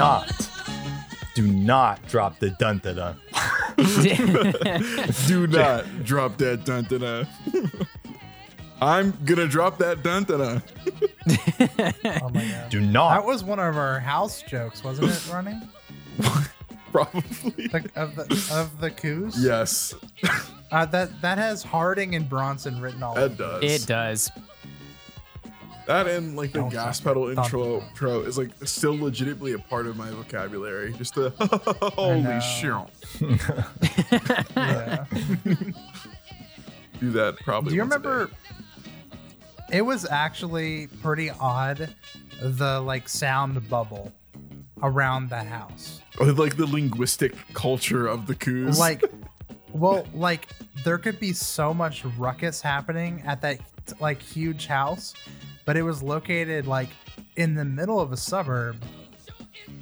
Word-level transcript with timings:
not, 0.00 0.50
do 1.34 1.46
not 1.46 2.06
drop 2.08 2.38
the 2.38 2.50
dun 2.50 2.78
dun 2.78 2.96
dun. 2.96 3.16
Do 5.26 5.46
not 5.46 6.04
drop 6.04 6.36
that 6.38 6.64
dun 6.64 6.84
dun 6.84 7.00
dun. 7.00 7.26
I'm 8.82 9.12
gonna 9.24 9.46
drop 9.46 9.78
that 9.78 10.02
dun 10.02 10.24
dun 10.24 10.38
dun. 10.38 10.62
Oh 12.22 12.28
my 12.30 12.44
god. 12.44 12.70
Do 12.70 12.80
not. 12.80 13.14
That 13.20 13.24
was 13.26 13.42
one 13.44 13.58
of 13.58 13.76
our 13.76 14.00
house 14.00 14.42
jokes, 14.42 14.82
wasn't 14.84 15.10
it, 15.12 15.28
Ronnie? 15.32 15.60
Probably. 16.92 17.68
The, 17.68 17.88
of 17.94 18.16
the 18.16 18.48
of 18.52 18.80
the 18.80 18.90
coos? 18.90 19.42
Yes, 19.42 19.94
Uh, 20.72 20.84
that 20.86 21.20
that 21.22 21.38
has 21.38 21.62
Harding 21.62 22.14
and 22.16 22.28
Bronson 22.28 22.80
written 22.80 23.02
all 23.02 23.14
that 23.14 23.22
over. 23.40 23.60
does. 23.60 23.62
it 23.82 23.86
does. 23.86 24.30
That 25.90 26.06
and 26.06 26.36
like 26.36 26.52
the 26.52 26.62
gas 26.68 27.00
pedal 27.00 27.30
intro, 27.30 27.80
intro 27.80 28.20
is 28.20 28.38
like 28.38 28.50
still 28.64 28.96
legitimately 28.96 29.54
a 29.54 29.58
part 29.58 29.88
of 29.88 29.96
my 29.96 30.08
vocabulary. 30.10 30.92
Just 30.92 31.16
the 31.16 31.30
holy 31.96 32.40
shit. 32.40 32.70
Do 37.00 37.10
that 37.10 37.38
probably. 37.40 37.70
Do 37.70 37.74
you 37.74 37.82
remember? 37.82 38.30
It 39.72 39.82
was 39.82 40.06
actually 40.08 40.86
pretty 41.02 41.30
odd, 41.30 41.92
the 42.40 42.80
like 42.80 43.08
sound 43.08 43.68
bubble 43.68 44.12
around 44.84 45.28
the 45.28 45.42
house. 45.42 46.02
Or, 46.20 46.30
like 46.30 46.56
the 46.56 46.66
linguistic 46.66 47.34
culture 47.52 48.06
of 48.06 48.28
the 48.28 48.36
coos? 48.36 48.78
Like, 48.78 49.02
well, 49.72 50.06
like 50.14 50.46
there 50.84 50.98
could 50.98 51.18
be 51.18 51.32
so 51.32 51.74
much 51.74 52.04
ruckus 52.16 52.60
happening 52.60 53.24
at 53.26 53.40
that 53.42 53.58
like 53.98 54.22
huge 54.22 54.66
house, 54.66 55.14
but 55.64 55.76
it 55.76 55.82
was 55.82 56.02
located 56.02 56.66
like 56.66 56.88
in 57.36 57.54
the 57.54 57.64
middle 57.64 58.00
of 58.00 58.12
a 58.12 58.16
suburb, 58.16 58.76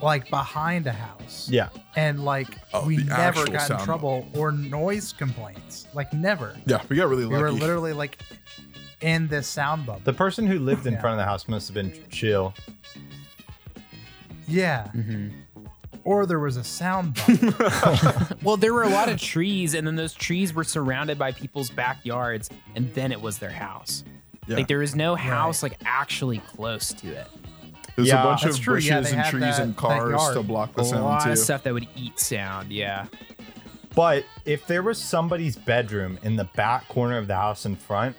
like 0.03 0.29
behind 0.31 0.87
a 0.87 0.93
house. 0.93 1.49
yeah. 1.51 1.69
And 1.97 2.25
like 2.25 2.49
Oh, 2.73 2.87
we 2.87 2.99
never 2.99 3.45
got 3.47 3.55
in 3.63 3.77
sound 3.77 3.85
trouble 3.85 4.29
or 4.35 4.53
noise 4.53 5.13
complaints. 5.13 5.87
Like 5.95 6.13
never. 6.13 6.57
yeah, 6.67 6.83
we 6.89 6.97
got 6.97 7.09
really 7.09 7.25
lucky. 7.25 7.37
We 7.37 7.43
were 7.43 7.51
literally 7.53 7.93
like 7.93 8.19
in 9.01 9.29
this 9.29 9.47
sound 9.47 9.87
bubble. 9.87 10.01
The 10.05 10.13
person 10.13 10.47
who 10.47 10.59
lived 10.59 10.87
in 10.87 10.95
Yeah. 10.95 11.01
front 11.01 11.15
of 11.15 11.19
the 11.19 11.25
house 11.25 11.49
must 11.49 11.69
have 11.69 11.75
been 11.75 11.93
chill. 12.11 12.55
Yeah. 14.47 14.89
Mm-hmm. 14.95 15.29
Or 16.05 16.25
there 16.27 16.39
was 16.39 16.57
a 16.57 16.65
sound 16.65 17.15
bubble. 17.27 17.55
Well, 18.43 18.57
there 18.57 18.73
were 18.73 18.85
a 18.85 18.89
lot 18.89 19.09
of 19.09 19.21
trees, 19.21 19.75
and 19.75 19.87
then 19.87 19.97
those 19.97 20.15
trees 20.15 20.55
were 20.55 20.65
surrounded 20.65 21.19
by 21.19 21.33
people's 21.33 21.71
backyards, 21.71 22.49
and 22.77 22.93
then 22.95 23.13
it 23.13 23.21
was 23.21 23.39
their 23.39 23.51
house. 23.51 24.05
Yeah. 24.49 24.57
Like 24.57 24.67
there 24.69 24.83
is 24.83 24.97
no 24.97 25.15
house 25.15 25.63
like 25.63 25.79
actually 25.85 26.39
close 26.39 26.89
to 26.95 27.09
it. 27.09 27.27
There's 27.97 28.09
Yeah, 28.09 28.23
a 28.23 28.25
bunch 28.25 28.45
of 28.45 28.59
true. 28.59 28.75
bushes 28.77 28.89
Yeah, 28.91 28.99
and 28.99 29.31
trees 29.31 29.41
that- 29.43 29.61
and 29.61 29.77
cars 29.77 30.33
to 30.35 30.43
block 30.43 30.75
the 30.75 30.83
A 30.83 30.85
sound 30.85 31.05
lot 31.05 31.25
too. 31.25 31.31
of 31.33 31.39
stuff 31.39 31.63
that 31.65 31.75
would 31.75 31.87
eat 31.97 32.19
sound. 32.19 32.73
Yeah. 32.73 33.07
But 33.95 34.25
if 34.45 34.67
there 34.67 34.83
was 34.83 34.99
somebody's 34.99 35.57
bedroom 35.57 36.19
in 36.23 36.37
the 36.37 36.45
back 36.57 36.87
corner 36.89 37.19
of 37.19 37.27
the 37.27 37.35
house 37.37 37.67
in 37.67 37.75
front, 37.77 38.17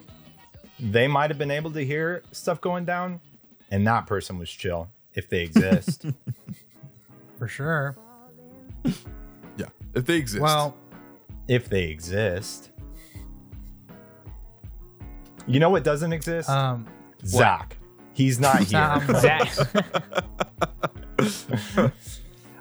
they 0.79 1.07
might 1.07 1.29
have 1.29 1.37
been 1.37 1.51
able 1.51 1.71
to 1.71 1.85
hear 1.85 2.21
stuff 2.31 2.59
going 2.61 2.85
down, 2.85 3.21
and 3.71 3.87
that 3.87 4.05
person 4.05 4.37
was 4.37 4.49
chill 4.49 4.89
if 5.13 5.29
they 5.29 5.41
exist. 5.41 6.05
for 7.37 7.47
sure. 7.47 7.95
Yeah, 9.57 9.65
if 9.93 10.05
they 10.05 10.15
exist. 10.15 10.41
Well, 10.41 10.75
if 11.49 11.67
they 11.69 11.85
exist. 11.89 12.68
You 15.49 15.59
know 15.59 15.71
what 15.71 15.83
doesn't 15.83 16.13
exist? 16.13 16.47
um, 16.47 16.85
Zach. 17.25 17.75
He's 18.13 18.39
not 18.39 18.59
here. 18.63 18.77
Um, 18.77 19.15
Zach. 19.15 19.51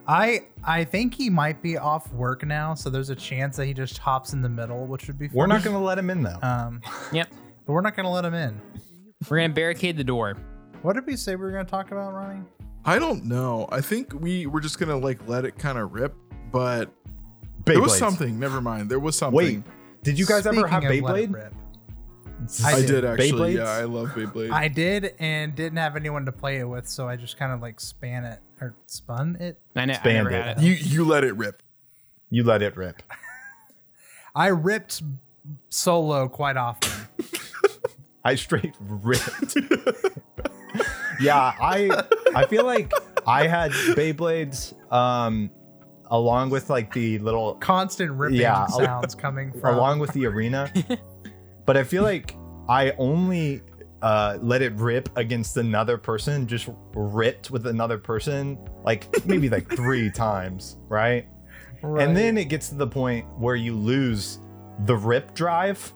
I 0.08 0.40
I 0.64 0.84
think 0.84 1.14
he 1.14 1.28
might 1.28 1.60
be 1.62 1.76
off 1.76 2.10
work 2.14 2.46
now, 2.46 2.72
so 2.74 2.88
there's 2.88 3.10
a 3.10 3.14
chance 3.14 3.56
that 3.58 3.66
he 3.66 3.74
just 3.74 3.98
hops 3.98 4.32
in 4.32 4.40
the 4.40 4.48
middle, 4.48 4.86
which 4.86 5.06
would 5.06 5.18
be. 5.18 5.28
Fun. 5.28 5.36
We're 5.36 5.46
not 5.46 5.62
going 5.62 5.76
to 5.76 5.82
let 5.82 5.98
him 5.98 6.08
in 6.08 6.22
though. 6.22 6.38
Um, 6.40 6.80
yep. 7.12 7.28
but 7.66 7.74
we're 7.74 7.82
not 7.82 7.94
gonna 7.94 8.10
let 8.10 8.24
him 8.24 8.32
in. 8.32 8.58
We're 9.28 9.36
gonna 9.36 9.52
barricade 9.52 9.98
the 9.98 10.04
door. 10.04 10.36
What 10.80 10.94
did 10.94 11.06
we 11.06 11.14
say 11.14 11.36
we 11.36 11.42
were 11.42 11.50
gonna 11.50 11.64
talk 11.64 11.90
about, 11.90 12.14
Ronnie? 12.14 12.40
I 12.86 12.98
don't 12.98 13.26
know. 13.26 13.68
I 13.70 13.82
think 13.82 14.14
we 14.14 14.46
were 14.46 14.60
just 14.60 14.78
gonna 14.78 14.96
like 14.96 15.28
let 15.28 15.44
it 15.44 15.58
kind 15.58 15.76
of 15.76 15.92
rip, 15.92 16.14
but 16.50 16.90
there 17.66 17.82
was 17.82 17.98
something. 17.98 18.38
Never 18.38 18.62
mind. 18.62 18.90
There 18.90 18.98
was 18.98 19.18
something. 19.18 19.36
Wait, 19.36 19.62
did 20.02 20.18
you 20.18 20.24
guys 20.24 20.46
ever 20.46 20.66
have 20.66 20.84
of 20.84 20.90
let 20.90 21.02
Beyblade? 21.02 21.52
Rip, 22.40 22.64
I, 22.64 22.72
I 22.72 22.80
did, 22.80 22.86
did. 22.86 23.04
actually. 23.04 23.30
Beyblades? 23.54 23.56
Yeah, 23.56 23.70
I 23.70 23.84
love 23.84 24.08
Beyblade. 24.10 24.50
I 24.52 24.68
did 24.68 25.14
and 25.18 25.54
didn't 25.54 25.78
have 25.78 25.96
anyone 25.96 26.24
to 26.26 26.32
play 26.32 26.58
it 26.58 26.64
with, 26.68 26.86
so 26.88 27.08
I 27.08 27.16
just 27.16 27.36
kind 27.36 27.52
of 27.52 27.60
like 27.60 27.80
span 27.80 28.24
it 28.24 28.40
or 28.60 28.74
spun 28.86 29.36
it. 29.40 29.58
I, 29.76 29.84
know, 29.86 29.94
I 30.02 30.12
never 30.12 30.30
it. 30.30 30.44
had 30.44 30.58
it. 30.58 30.64
you 30.64 30.72
you 30.72 31.04
let 31.04 31.24
it 31.24 31.36
rip. 31.36 31.62
You 32.30 32.44
let 32.44 32.62
it 32.62 32.76
rip. 32.76 33.02
I 34.34 34.48
ripped 34.48 35.02
solo 35.70 36.28
quite 36.28 36.56
often. 36.56 36.92
I 38.24 38.34
straight 38.34 38.74
ripped. 38.80 39.56
yeah, 41.20 41.54
I 41.60 42.04
I 42.34 42.46
feel 42.46 42.64
like 42.64 42.92
I 43.26 43.46
had 43.46 43.70
Beyblades 43.72 44.74
um 44.92 45.50
along 46.10 46.50
with 46.50 46.70
like 46.70 46.92
the 46.92 47.18
little 47.18 47.54
Constant 47.56 48.12
ripping 48.12 48.40
Yeah, 48.40 48.66
sounds 48.66 49.14
coming 49.14 49.52
from. 49.52 49.74
along 49.74 49.98
with 49.98 50.12
the 50.12 50.26
arena. 50.26 50.70
but 51.68 51.76
I 51.76 51.84
feel 51.84 52.02
like 52.02 52.34
I 52.66 52.92
only 52.92 53.60
uh, 54.00 54.38
let 54.40 54.62
it 54.62 54.72
rip 54.76 55.10
against 55.18 55.58
another 55.58 55.98
person, 55.98 56.46
just 56.46 56.70
ripped 56.94 57.50
with 57.50 57.66
another 57.66 57.98
person, 57.98 58.56
like 58.84 59.26
maybe 59.26 59.50
like 59.50 59.68
three 59.76 60.10
times, 60.10 60.78
right? 60.88 61.28
Right. 61.82 62.08
And 62.08 62.16
then 62.16 62.38
it 62.38 62.46
gets 62.46 62.70
to 62.70 62.74
the 62.74 62.86
point 62.86 63.26
where 63.36 63.54
you 63.54 63.76
lose 63.76 64.38
the 64.86 64.96
rip 64.96 65.34
drive. 65.34 65.92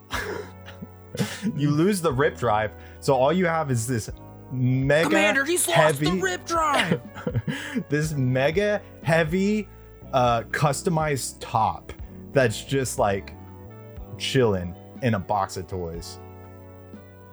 you 1.57 1.71
lose 1.71 2.03
the 2.03 2.13
rip 2.13 2.37
drive, 2.37 2.73
so 2.99 3.15
all 3.15 3.33
you 3.33 3.47
have 3.47 3.71
is 3.71 3.87
this 3.87 4.11
mega 4.51 5.09
Commander, 5.09 5.43
he's 5.43 5.67
lost 5.67 5.79
heavy, 5.79 6.05
the 6.05 6.17
rip 6.17 6.45
drive. 6.45 7.01
this 7.89 8.13
mega 8.13 8.79
heavy 9.01 9.67
uh 10.13 10.43
customized 10.51 11.37
top 11.39 11.91
that's 12.31 12.63
just 12.63 12.99
like 12.99 13.33
chilling 14.19 14.75
in 15.03 15.13
a 15.13 15.19
box 15.19 15.57
of 15.57 15.67
toys. 15.67 16.19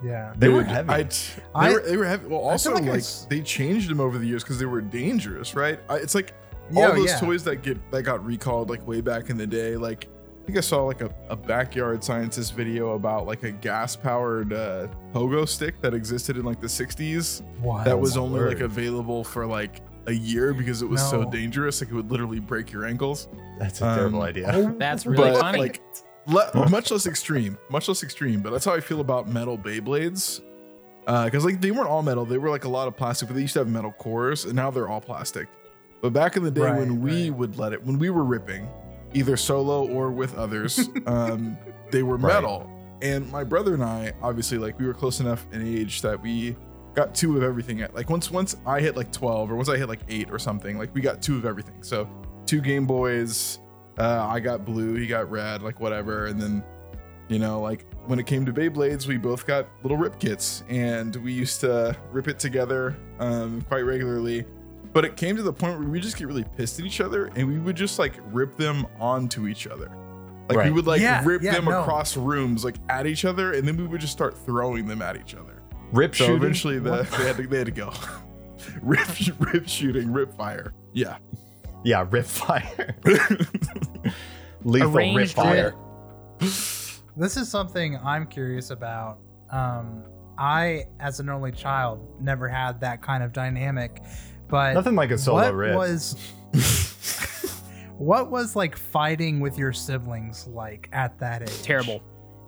yeah. 0.03 0.32
They 0.36 0.48
were 0.48 0.60
Dude, 0.62 0.69
heavy. 0.70 0.88
I, 0.91 1.03
they, 1.03 1.10
I- 1.54 1.72
were, 1.72 1.81
they 1.82 1.97
were 1.97 2.04
heavy. 2.06 2.26
Well, 2.26 2.41
also 2.41 2.72
like 2.75 2.82
like, 2.84 2.92
I 2.92 2.97
s- 2.98 3.26
they 3.28 3.41
changed 3.42 3.88
them 3.91 4.00
over 4.00 4.19
the 4.19 4.26
years 4.26 4.42
because 4.42 4.58
they 4.58 4.66
were 4.66 4.81
dangerous, 4.81 5.54
right? 5.54 5.78
I, 5.88 5.97
it's 5.97 6.14
like 6.14 6.32
Yeah, 6.70 6.88
all 6.88 6.94
those 6.94 7.06
yeah. 7.10 7.19
toys 7.20 7.44
that 7.44 7.62
get 7.62 7.78
that 7.91 8.03
got 8.03 8.25
recalled 8.25 8.70
like 8.70 8.86
way 8.86 9.00
back 9.00 9.30
in 9.30 9.36
the 9.36 9.47
day. 9.47 9.76
Like 9.76 10.09
I 10.42 10.44
think 10.47 10.59
I 10.59 10.62
saw 10.62 10.84
like 10.84 11.03
a, 11.03 11.14
a 11.28 11.36
backyard 11.36 12.03
scientist 12.03 12.54
video 12.54 12.92
about 12.94 13.26
like 13.26 13.42
a 13.44 13.50
gas 13.53 13.94
powered 13.94 14.53
uh, 14.53 14.88
pogo 15.12 15.47
stick 15.47 15.80
that 15.82 15.92
existed 15.94 16.36
in 16.38 16.44
like 16.44 16.60
the 16.60 16.66
60s 16.66 17.42
What? 17.60 17.84
that 17.84 17.98
was 17.98 18.16
only 18.16 18.41
like 18.41 18.60
available 18.60 19.22
for 19.22 19.47
like 19.47 19.82
a 20.06 20.12
year 20.12 20.54
because 20.54 20.80
it 20.82 20.88
was 20.88 21.09
so 21.09 21.25
dangerous. 21.30 21.82
Like 21.82 21.91
it 21.91 21.94
would 21.94 22.10
literally 22.10 22.41
break 22.41 22.72
your 22.72 22.86
ankles. 22.86 23.28
that's 23.59 23.80
a 23.82 23.94
terrible 23.94 24.22
um, 24.22 24.28
idea. 24.28 24.75
That's 24.78 25.04
really 25.06 25.30
but 25.30 25.41
funny. 25.41 25.59
like 25.59 25.82
le- 26.26 26.69
much 26.70 26.91
less 26.91 27.06
extreme, 27.06 27.56
much 27.70 27.88
less 27.88 28.03
extreme. 28.03 28.41
But 28.41 28.50
that's 28.50 28.64
how 28.64 28.75
I 28.75 28.81
feel 28.81 29.00
about 29.00 29.28
metal 29.28 29.56
Beyblades. 29.58 30.41
Uh, 31.06 31.25
because 31.25 31.44
like 31.44 31.60
they 31.60 31.70
weren't 31.70 31.88
all 31.88 32.03
metal, 32.03 32.25
they 32.25 32.38
were 32.38 32.50
like 32.50 32.64
a 32.64 32.69
lot 32.69 32.86
of 32.86 32.97
plastic, 32.97 33.28
but 33.28 33.34
they 33.34 33.41
used 33.41 33.54
to 33.54 33.58
have 33.60 33.69
metal 33.69 33.92
cores, 33.92 34.44
and 34.44 34.54
now 34.54 34.70
they're 34.70 34.88
all 34.88 35.00
plastic. 35.00 35.48
But 36.03 36.12
back 36.12 36.36
in 36.36 36.42
the 36.44 36.50
day 36.50 36.60
Right, 36.62 36.78
when 36.78 37.00
we 37.00 37.30
right. 37.30 37.38
would 37.38 37.56
let 37.59 37.72
it, 37.72 37.82
when 37.84 37.98
we 37.98 38.10
were 38.10 38.25
ripping, 38.25 38.69
either 39.12 39.36
solo 39.36 39.86
or 39.88 40.10
with 40.10 40.36
others, 40.36 40.89
um, 41.06 41.56
they 41.91 42.03
were 42.03 42.16
Right. 42.16 42.34
metal. 42.34 42.71
And 43.03 43.30
my 43.33 43.44
brother 43.44 43.72
and 43.74 43.83
I, 43.83 44.12
obviously, 44.22 44.59
like 44.59 44.78
we 44.78 44.86
were 44.86 44.94
close 44.94 45.21
enough 45.21 45.47
in 45.53 45.66
age 45.66 46.03
that 46.03 46.21
we 46.22 46.54
got 46.94 47.15
two 47.15 47.36
of 47.36 47.42
everything. 47.42 47.80
At 47.80 47.94
like 47.94 48.10
once, 48.10 48.30
once 48.30 48.56
I 48.66 48.80
hit 48.80 48.94
like 48.97 49.10
twelve, 49.10 49.50
or 49.50 49.56
once 49.56 49.71
I 49.71 49.78
hit 49.78 49.89
like 49.89 50.00
eight 50.09 50.30
or 50.30 50.39
something, 50.39 50.77
like 50.78 50.94
we 50.94 51.00
got 51.00 51.22
two 51.22 51.36
of 51.36 51.47
everything. 51.47 51.83
So 51.83 52.09
two 52.47 52.60
Game 52.60 52.86
Boys, 52.86 53.59
uh, 54.00 54.26
I 54.28 54.41
got 54.41 54.64
blue, 54.64 54.94
he 54.94 55.06
got 55.06 55.30
red, 55.30 55.62
like 55.62 55.78
whatever. 55.78 56.26
And 56.26 56.41
then, 56.41 56.64
you 57.28 57.38
know, 57.38 57.60
like 57.60 57.84
when 58.06 58.18
it 58.18 58.26
came 58.26 58.44
to 58.47 58.52
Beyblades, 58.52 59.06
we 59.06 59.16
both 59.18 59.47
got 59.47 59.68
little 59.82 59.98
rip 59.98 60.18
kits 60.18 60.64
and 60.68 61.14
we 61.16 61.32
used 61.32 61.60
to 61.60 61.97
rip 62.10 62.26
it 62.26 62.38
together 62.38 62.97
um, 63.18 63.62
quite 63.62 63.82
regularly. 63.82 64.44
But 64.92 65.04
it 65.04 65.16
came 65.16 65.36
to 65.36 65.42
the 65.42 65.52
point 65.52 65.78
where 65.78 65.88
we 65.88 66.00
just 66.00 66.16
get 66.16 66.26
really 66.26 66.44
pissed 66.56 66.80
at 66.80 66.86
each 66.86 67.00
other 67.00 67.26
and 67.36 67.47
we 67.47 67.58
would 67.58 67.76
just 67.76 67.98
like 67.98 68.14
rip 68.32 68.56
them 68.56 68.86
onto 68.98 69.47
each 69.47 69.66
other. 69.68 69.91
Like 70.48 70.64
we 70.64 70.72
would 70.72 70.86
like 70.86 71.00
Yeah, 71.00 71.22
rip 71.24 71.42
yeah, 71.42 71.53
them 71.53 71.66
no. 71.66 71.80
across 71.82 72.16
rooms 72.16 72.64
like 72.64 72.74
at 72.88 73.06
each 73.06 73.24
other 73.24 73.53
and 73.53 73.68
then 73.68 73.76
we 73.76 73.86
would 73.86 74.00
just 74.00 74.12
start 74.12 74.36
throwing 74.36 74.86
them 74.86 75.00
at 75.00 75.16
each 75.16 75.36
other. 75.36 75.62
Rip 75.92 76.14
So 76.16 76.24
shooting. 76.24 76.36
eventually 76.42 76.78
the, 76.80 77.03
they, 77.03 77.24
had 77.26 77.36
to, 77.36 77.46
they 77.46 77.58
had 77.58 77.66
to 77.66 77.72
go. 77.72 77.92
rip, 78.82 79.06
rip 79.38 79.68
shooting, 79.68 80.10
rip 80.12 80.34
fire. 80.36 80.72
Yeah. 80.92 81.18
Yeah, 81.84 82.06
rip 82.10 82.27
fire. 82.27 82.97
Lethal 84.65 84.91
rip 84.91 84.97
Arranged 85.16 85.34
fire. 85.34 85.74
This 86.38 87.36
is 87.36 87.48
something 87.48 87.97
I'm 87.98 88.27
curious 88.27 88.71
about. 88.71 89.18
Um, 89.50 90.04
I, 90.38 90.84
as 91.00 91.21
an 91.21 91.28
only 91.28 91.53
child, 91.53 92.06
never 92.21 92.48
had 92.48 92.80
that 92.80 93.03
kind 93.03 93.22
of 93.22 93.32
dynamic, 93.32 94.03
but 94.48 94.74
Nothing 94.74 94.94
like 94.94 95.10
a 95.10 95.18
solo 95.18 95.42
what 95.42 95.54
rip. 95.54 95.77
was 95.77 96.16
what 97.98 98.30
was 98.30 98.56
like 98.56 98.77
fighting 98.77 99.41
with 99.41 99.59
your 99.59 99.72
siblings 99.72 100.47
like 100.47 100.88
at 100.92 101.18
that 101.18 101.42
age? 101.42 101.62
Terrible. 101.62 102.03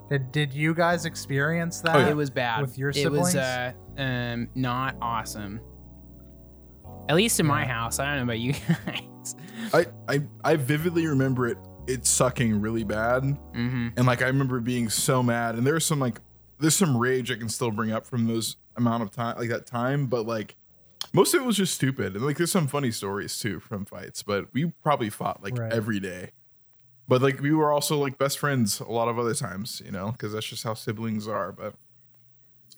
Did 0.08 0.30
did 0.32 0.52
you 0.54 0.74
guys 0.74 1.04
experience 1.04 1.80
that? 1.82 1.96
Oh, 1.96 1.98
yeah. 2.00 2.10
It 2.10 2.16
was 2.16 2.30
bad. 2.30 2.60
With 2.62 2.78
your 2.78 2.90
It 2.90 3.10
was 3.10 3.32
siblings? 3.32 3.34
uh, 3.36 3.72
um, 3.98 4.48
not 4.54 4.96
awesome. 5.02 5.60
At 7.08 7.16
least 7.16 7.40
in 7.40 7.46
my 7.46 7.64
house. 7.66 7.98
I 7.98 8.06
don't 8.06 8.16
know 8.18 8.22
about 8.22 8.38
you 8.38 8.52
guys. 8.86 9.02
I, 9.72 9.86
I 10.08 10.22
I 10.44 10.56
vividly 10.56 11.06
remember 11.06 11.46
it 11.46 11.58
it 11.86 12.06
sucking 12.06 12.60
really 12.60 12.84
bad. 12.84 13.22
hmm 13.54 13.88
And 13.96 14.06
like 14.06 14.22
I 14.22 14.26
remember 14.26 14.60
being 14.60 14.88
so 14.88 15.22
mad. 15.22 15.54
And 15.56 15.66
there's 15.66 15.84
some 15.84 15.98
like 16.00 16.20
there's 16.58 16.76
some 16.76 16.96
rage 16.96 17.30
I 17.30 17.36
can 17.36 17.48
still 17.48 17.70
bring 17.70 17.90
up 17.92 18.06
from 18.06 18.26
those 18.26 18.56
amount 18.76 19.02
of 19.02 19.10
time 19.10 19.36
like 19.38 19.48
that 19.48 19.66
time, 19.66 20.06
but 20.06 20.26
like 20.26 20.56
most 21.12 21.34
of 21.34 21.42
it 21.42 21.44
was 21.44 21.56
just 21.56 21.74
stupid. 21.74 22.14
And 22.16 22.24
like 22.24 22.36
there's 22.36 22.52
some 22.52 22.68
funny 22.68 22.90
stories 22.90 23.38
too 23.38 23.58
from 23.60 23.84
fights, 23.84 24.22
but 24.22 24.46
we 24.52 24.66
probably 24.82 25.10
fought 25.10 25.42
like 25.42 25.58
Right. 25.58 25.72
every 25.72 25.98
day. 26.00 26.30
But 27.08 27.20
like 27.20 27.40
we 27.40 27.52
were 27.52 27.72
also 27.72 27.98
like 27.98 28.16
best 28.18 28.38
friends 28.38 28.78
a 28.80 28.84
lot 28.84 29.08
of 29.08 29.18
other 29.18 29.34
times, 29.34 29.82
you 29.84 29.90
know, 29.90 30.12
because 30.12 30.32
that's 30.32 30.46
just 30.46 30.62
how 30.64 30.74
siblings 30.74 31.26
are. 31.26 31.52
But 31.52 31.74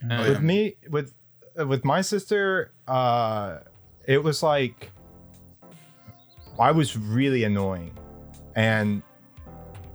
Uh, 0.02 0.16
Oh, 0.24 0.28
with 0.30 0.40
me 0.42 0.76
with 0.90 1.14
uh, 1.58 1.66
with 1.66 1.84
my 1.84 2.00
sister 2.00 2.72
uh 2.88 3.58
it 4.06 4.22
was 4.22 4.42
like 4.42 4.90
i 6.58 6.70
was 6.70 6.96
really 6.96 7.44
annoying. 7.44 7.96
And 8.56 9.02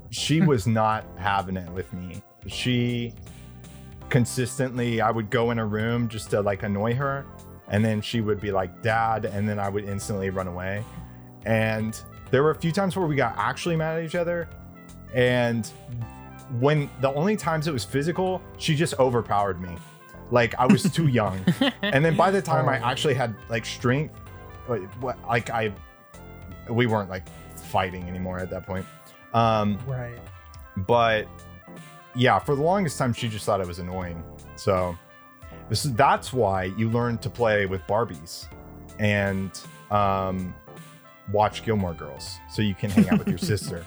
she 0.10 0.40
hmm. 0.40 0.48
was 0.48 0.68
not 0.68 1.06
having 1.18 1.58
it 1.58 1.70
with 1.72 1.92
me. 1.94 2.22
She 2.48 3.14
consistently 4.10 5.02
i 5.02 5.12
would 5.12 5.30
go 5.30 5.52
in 5.52 5.60
a 5.60 5.66
room 5.66 6.08
just 6.08 6.32
to 6.32 6.42
like 6.42 6.64
annoy 6.64 6.94
her. 6.96 7.26
And 7.68 7.86
then 7.86 8.02
she 8.02 8.22
would 8.22 8.42
be 8.42 8.52
like 8.52 8.82
dad 8.82 9.26
and 9.26 9.48
then 9.48 9.60
i 9.60 9.70
would 9.70 9.86
instantly 9.86 10.30
run 10.30 10.48
away. 10.48 10.84
And 11.46 12.00
there 12.32 12.44
were 12.44 12.52
a 12.52 12.56
few 12.60 12.72
times 12.72 12.96
where 12.96 13.08
we 13.08 13.16
got 13.16 13.36
actually 13.38 13.76
mad 13.76 14.00
at 14.00 14.06
each 14.06 14.16
other. 14.16 14.50
And 15.14 15.66
when 16.60 16.90
the 17.02 17.14
only 17.14 17.36
times 17.38 17.68
it 17.68 17.72
was 17.72 17.84
physical 17.86 18.42
she 18.58 18.76
just 18.76 18.98
overpowered 19.00 19.62
me. 19.62 19.76
Like 20.32 20.56
i 20.60 20.66
was 20.66 20.84
too 20.84 21.08
young. 21.08 21.40
And 21.82 22.04
then 22.04 22.18
by 22.18 22.32
the 22.32 22.42
time 22.42 22.68
i 22.68 22.80
Oh. 22.80 22.86
actually 22.86 23.14
had 23.14 23.36
like 23.50 23.66
strength 23.66 24.16
like, 24.68 24.82
like 25.28 25.50
i 25.50 25.74
we 26.70 26.86
weren't 26.88 27.10
like 27.10 27.28
fighting 27.56 28.08
anymore 28.08 28.40
at 28.40 28.50
that 28.50 28.66
point 28.66 28.86
um 29.34 29.78
right. 29.86 30.18
but 30.88 31.28
yeah 32.16 32.40
for 32.40 32.56
the 32.56 32.62
longest 32.62 32.98
time 32.98 33.14
she 33.14 33.28
just 33.28 33.46
thought 33.46 33.62
it 33.62 33.68
was 33.68 33.80
annoying 33.80 34.24
so 34.56 34.98
this 35.70 35.86
is, 35.86 35.94
that's 35.94 36.34
why 36.34 36.64
you 36.64 36.90
learn 36.90 37.18
to 37.20 37.30
play 37.30 37.66
with 37.66 37.82
barbies 37.88 38.48
and 39.00 39.62
um 39.92 40.54
watch 41.32 41.64
gilmore 41.64 41.94
girls 41.94 42.38
so 42.50 42.62
you 42.62 42.74
can 42.74 42.90
hang 42.90 43.10
out 43.10 43.20
with 43.20 43.28
your 43.28 43.38
sister 43.54 43.86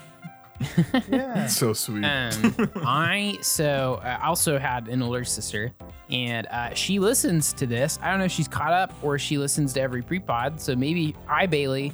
Yeah. 1.08 1.46
so 1.46 1.72
sweet. 1.72 2.04
Um, 2.04 2.70
I 2.76 3.38
so 3.42 4.00
uh, 4.04 4.18
also 4.22 4.58
had 4.58 4.88
an 4.88 5.02
older 5.02 5.24
sister, 5.24 5.72
and 6.10 6.46
uh, 6.48 6.74
she 6.74 6.98
listens 6.98 7.52
to 7.54 7.66
this. 7.66 7.98
I 8.02 8.10
don't 8.10 8.18
know 8.18 8.26
if 8.26 8.32
she's 8.32 8.48
caught 8.48 8.72
up 8.72 8.92
or 9.02 9.18
she 9.18 9.38
listens 9.38 9.72
to 9.74 9.80
every 9.80 10.02
pre-pod. 10.02 10.60
So 10.60 10.76
maybe 10.76 11.16
I 11.28 11.46
Bailey, 11.46 11.92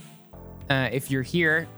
uh, 0.71 0.89
if 0.93 1.11
you're 1.11 1.23
here. 1.23 1.69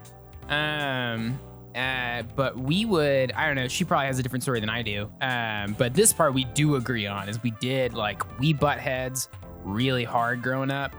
Um, 0.48 1.38
uh, 1.74 2.22
but 2.34 2.58
we 2.58 2.84
would 2.84 3.32
I 3.32 3.46
don't 3.46 3.56
know. 3.56 3.68
She 3.68 3.84
probably 3.84 4.06
has 4.06 4.18
a 4.18 4.22
different 4.22 4.42
story 4.42 4.60
than 4.60 4.70
I 4.70 4.82
do. 4.82 5.10
Um, 5.20 5.74
but 5.78 5.94
this 5.94 6.12
part 6.12 6.34
we 6.34 6.44
do 6.44 6.76
agree 6.76 7.06
on 7.06 7.28
is 7.28 7.42
we 7.42 7.52
did 7.52 7.94
like 7.94 8.38
we 8.40 8.52
butt 8.52 8.78
heads 8.78 9.28
really 9.64 10.04
hard 10.04 10.42
growing 10.42 10.70
up. 10.70 10.94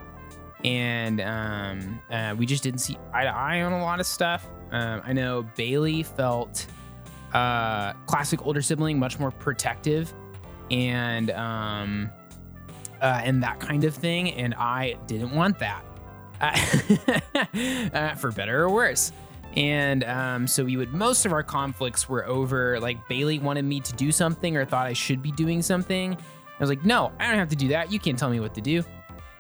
And 0.64 1.20
um, 1.22 2.00
uh, 2.12 2.36
we 2.38 2.46
just 2.46 2.64
didn't 2.64 2.80
see 2.80 2.98
eye 3.14 3.24
to 3.24 3.36
eye 3.36 3.64
on 3.64 3.74
a 3.74 3.82
lot 3.82 4.00
of 4.00 4.06
stuff. 4.06 4.48
Um, 4.72 5.02
I 5.04 5.12
know 5.12 5.44
Bailey 5.58 6.04
felt 6.04 6.68
uh, 7.34 7.94
classic 8.06 8.46
older 8.46 8.62
sibling, 8.62 9.00
much 9.00 9.20
more 9.20 9.32
protective, 9.32 10.14
and 10.70 11.32
um, 11.32 12.12
uh, 13.02 13.22
and 13.24 13.42
that 13.44 13.60
kind 13.60 13.84
of 13.84 13.96
thing. 13.96 14.32
And 14.34 14.54
I 14.54 14.98
didn't 15.08 15.32
want 15.32 15.60
that, 15.60 15.84
uh, 17.94 18.16
for 18.16 18.32
better 18.32 18.64
or 18.64 18.70
worse. 18.70 19.12
And 19.56 20.04
um, 20.06 20.48
so 20.48 20.64
we 20.64 20.78
would 20.78 20.94
most 20.94 21.26
of 21.26 21.34
our 21.34 21.44
conflicts 21.44 22.08
were 22.08 22.26
over 22.26 22.80
like 22.80 23.08
Bailey 23.08 23.40
wanted 23.40 23.66
me 23.66 23.80
to 23.82 23.94
do 23.94 24.12
something 24.12 24.56
or 24.56 24.66
thought 24.66 24.88
I 24.88 24.94
should 24.94 25.22
be 25.22 25.32
doing 25.32 25.62
something. 25.62 26.14
I 26.14 26.60
was 26.60 26.70
like, 26.70 26.86
no, 26.86 27.12
I 27.20 27.28
don't 27.28 27.38
have 27.38 27.50
to 27.50 27.56
do 27.56 27.70
that. 27.70 27.92
You 27.92 28.00
can't 28.00 28.18
tell 28.18 28.30
me 28.30 28.40
what 28.40 28.54
to 28.56 28.62
do. 28.62 28.84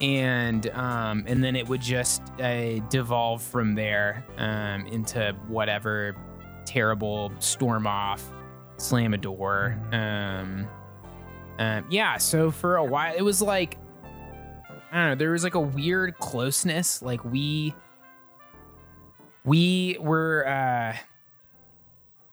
And 0.02 0.68
um, 0.72 1.24
and 1.28 1.44
then 1.44 1.56
it 1.56 1.68
would 1.68 1.82
just 1.82 2.24
uh, 2.42 2.80
devolve 2.90 3.42
from 3.42 3.76
there 3.76 4.26
um, 4.38 4.86
into 4.88 5.36
whatever 5.48 6.16
terrible 6.66 7.32
storm 7.40 7.88
off, 7.88 8.28
slam 8.78 9.14
a 9.14 9.18
door. 9.18 9.78
Um, 9.92 10.68
um, 11.60 11.86
yeah. 11.90 12.18
So 12.18 12.50
for 12.50 12.78
a 12.78 12.84
while, 12.84 13.14
it 13.16 13.22
was 13.22 13.42
like 13.42 13.78
I 14.92 14.98
don't 14.98 15.10
know. 15.10 15.16
There 15.16 15.32
was 15.32 15.44
like 15.44 15.56
a 15.56 15.60
weird 15.60 16.18
closeness. 16.20 17.02
Like 17.02 17.24
we 17.24 17.74
we 19.44 19.98
were 20.00 20.48
uh 20.48 20.98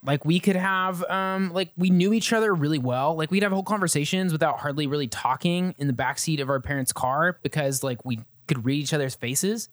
like 0.05 0.25
we 0.25 0.41
could 0.41 0.57
have 0.57 1.03
um 1.05 1.53
like 1.53 1.71
we 1.77 1.91
knew 1.91 2.13
each 2.13 2.33
other 2.33 2.55
really 2.55 2.79
well 2.79 3.17
like 3.17 3.31
we'd 3.31 3.43
have 3.43 3.53
whole 3.53 3.63
conversations 3.63 4.33
without 4.33 4.59
hardly 4.59 4.87
really 4.87 5.09
talking 5.09 5.75
in 5.79 5.87
the 5.87 5.93
backseat 5.93 6.41
of 6.41 6.49
our 6.49 6.61
parents 6.61 6.93
car 6.93 7.39
because 7.43 7.83
like 7.83 8.05
we 8.05 8.21
could 8.47 8.65
read 8.65 8.81
each 8.83 8.93
other's 8.93 9.15
faces 9.15 9.69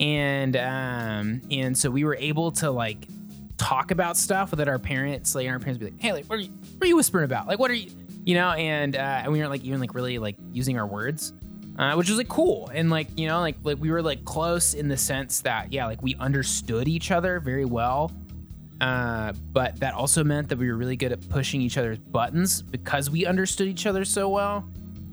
and 0.00 0.56
um 0.56 1.42
and 1.50 1.76
so 1.76 1.90
we 1.90 2.04
were 2.04 2.16
able 2.16 2.50
to 2.50 2.70
like 2.70 3.08
talk 3.56 3.90
about 3.90 4.16
stuff 4.16 4.50
without 4.52 4.68
our 4.68 4.78
parents 4.78 5.34
like 5.34 5.48
our 5.48 5.58
parents 5.58 5.78
be 5.78 5.86
like 5.86 6.00
hey 6.00 6.12
like 6.12 6.24
what 6.26 6.38
are 6.38 6.42
you 6.42 6.50
what 6.50 6.84
are 6.84 6.88
you 6.88 6.96
whispering 6.96 7.24
about 7.24 7.46
like 7.46 7.58
what 7.58 7.70
are 7.70 7.74
you 7.74 7.90
you 8.24 8.34
know 8.34 8.50
and 8.52 8.96
uh 8.96 8.98
and 9.22 9.32
we 9.32 9.38
weren't 9.38 9.50
like 9.50 9.64
even 9.64 9.80
like 9.80 9.94
really 9.94 10.18
like 10.18 10.36
using 10.52 10.78
our 10.78 10.86
words 10.86 11.32
uh, 11.78 11.94
which 11.94 12.08
was 12.08 12.18
like 12.18 12.28
cool. 12.28 12.70
And 12.74 12.90
like 12.90 13.06
you 13.16 13.28
know 13.28 13.40
like 13.40 13.56
like 13.62 13.78
we 13.78 13.90
were 13.90 14.02
like 14.02 14.24
close 14.24 14.74
in 14.74 14.88
the 14.88 14.96
sense 14.96 15.40
that 15.42 15.72
yeah 15.72 15.86
like 15.86 16.02
we 16.02 16.16
understood 16.16 16.88
each 16.88 17.10
other 17.10 17.40
very 17.40 17.64
well. 17.64 18.12
Uh, 18.80 19.32
but 19.52 19.78
that 19.80 19.94
also 19.94 20.22
meant 20.22 20.48
that 20.48 20.58
we 20.58 20.68
were 20.70 20.76
really 20.76 20.96
good 20.96 21.10
at 21.10 21.28
pushing 21.28 21.60
each 21.60 21.76
other's 21.78 21.98
buttons 21.98 22.62
because 22.62 23.10
we 23.10 23.26
understood 23.26 23.66
each 23.66 23.86
other 23.86 24.04
so 24.04 24.28
well. 24.28 24.68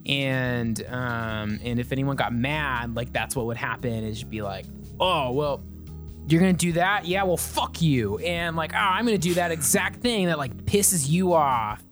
And 0.08 0.84
um 0.90 1.60
and 1.64 1.80
if 1.80 1.92
anyone 1.92 2.16
got 2.16 2.34
mad 2.34 2.96
like 2.96 3.14
that's 3.14 3.36
what 3.36 3.46
would 3.46 3.58
happen 3.58 4.04
is 4.04 4.24
be 4.24 4.42
like 4.42 4.66
oh 5.00 5.32
well 5.32 5.64
you're 6.28 6.40
gonna 6.40 6.54
do 6.54 6.74
that? 6.74 7.06
Yeah 7.06 7.24
well 7.24 7.38
fuck 7.38 7.82
you. 7.82 8.18
And 8.20 8.56
like 8.56 8.74
oh 8.74 8.78
i'm 8.78 9.06
gonna 9.06 9.20
do 9.20 9.36
that 9.36 9.52
exact 9.52 10.02
thing 10.02 10.26
that 10.28 10.40
like 10.40 10.56
pisses 10.66 11.08
you 11.08 11.34
off 11.34 11.84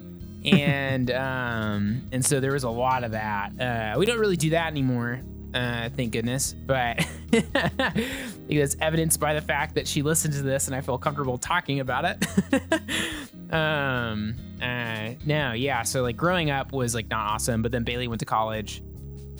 and 0.45 1.09
um 1.11 2.01
and 2.11 2.23
so 2.25 2.39
there 2.39 2.51
was 2.53 2.63
a 2.63 2.69
lot 2.69 3.03
of 3.03 3.11
that. 3.11 3.59
Uh 3.59 3.97
we 3.97 4.05
don't 4.05 4.19
really 4.19 4.37
do 4.37 4.51
that 4.51 4.67
anymore 4.67 5.21
uh 5.53 5.89
thank 5.95 6.11
goodness. 6.11 6.53
But 6.53 7.05
I 7.33 7.89
think 7.89 8.59
that's 8.59 8.75
evidenced 8.81 9.19
by 9.19 9.33
the 9.33 9.41
fact 9.41 9.75
that 9.75 9.87
she 9.87 10.01
listened 10.01 10.33
to 10.33 10.41
this 10.41 10.67
and 10.67 10.75
i 10.75 10.81
feel 10.81 10.97
comfortable 10.97 11.37
talking 11.37 11.79
about 11.79 12.05
it. 12.05 12.25
Um 13.51 14.35
uh 14.63 15.09
no 15.27 15.51
yeah 15.51 15.83
so 15.83 16.01
like 16.01 16.17
growing 16.17 16.49
up 16.49 16.71
was 16.71 16.95
like 16.95 17.07
not 17.09 17.33
awesome 17.33 17.61
but 17.61 17.71
then 17.71 17.83
bailey 17.83 18.07
went 18.07 18.19
to 18.21 18.25
college 18.25 18.81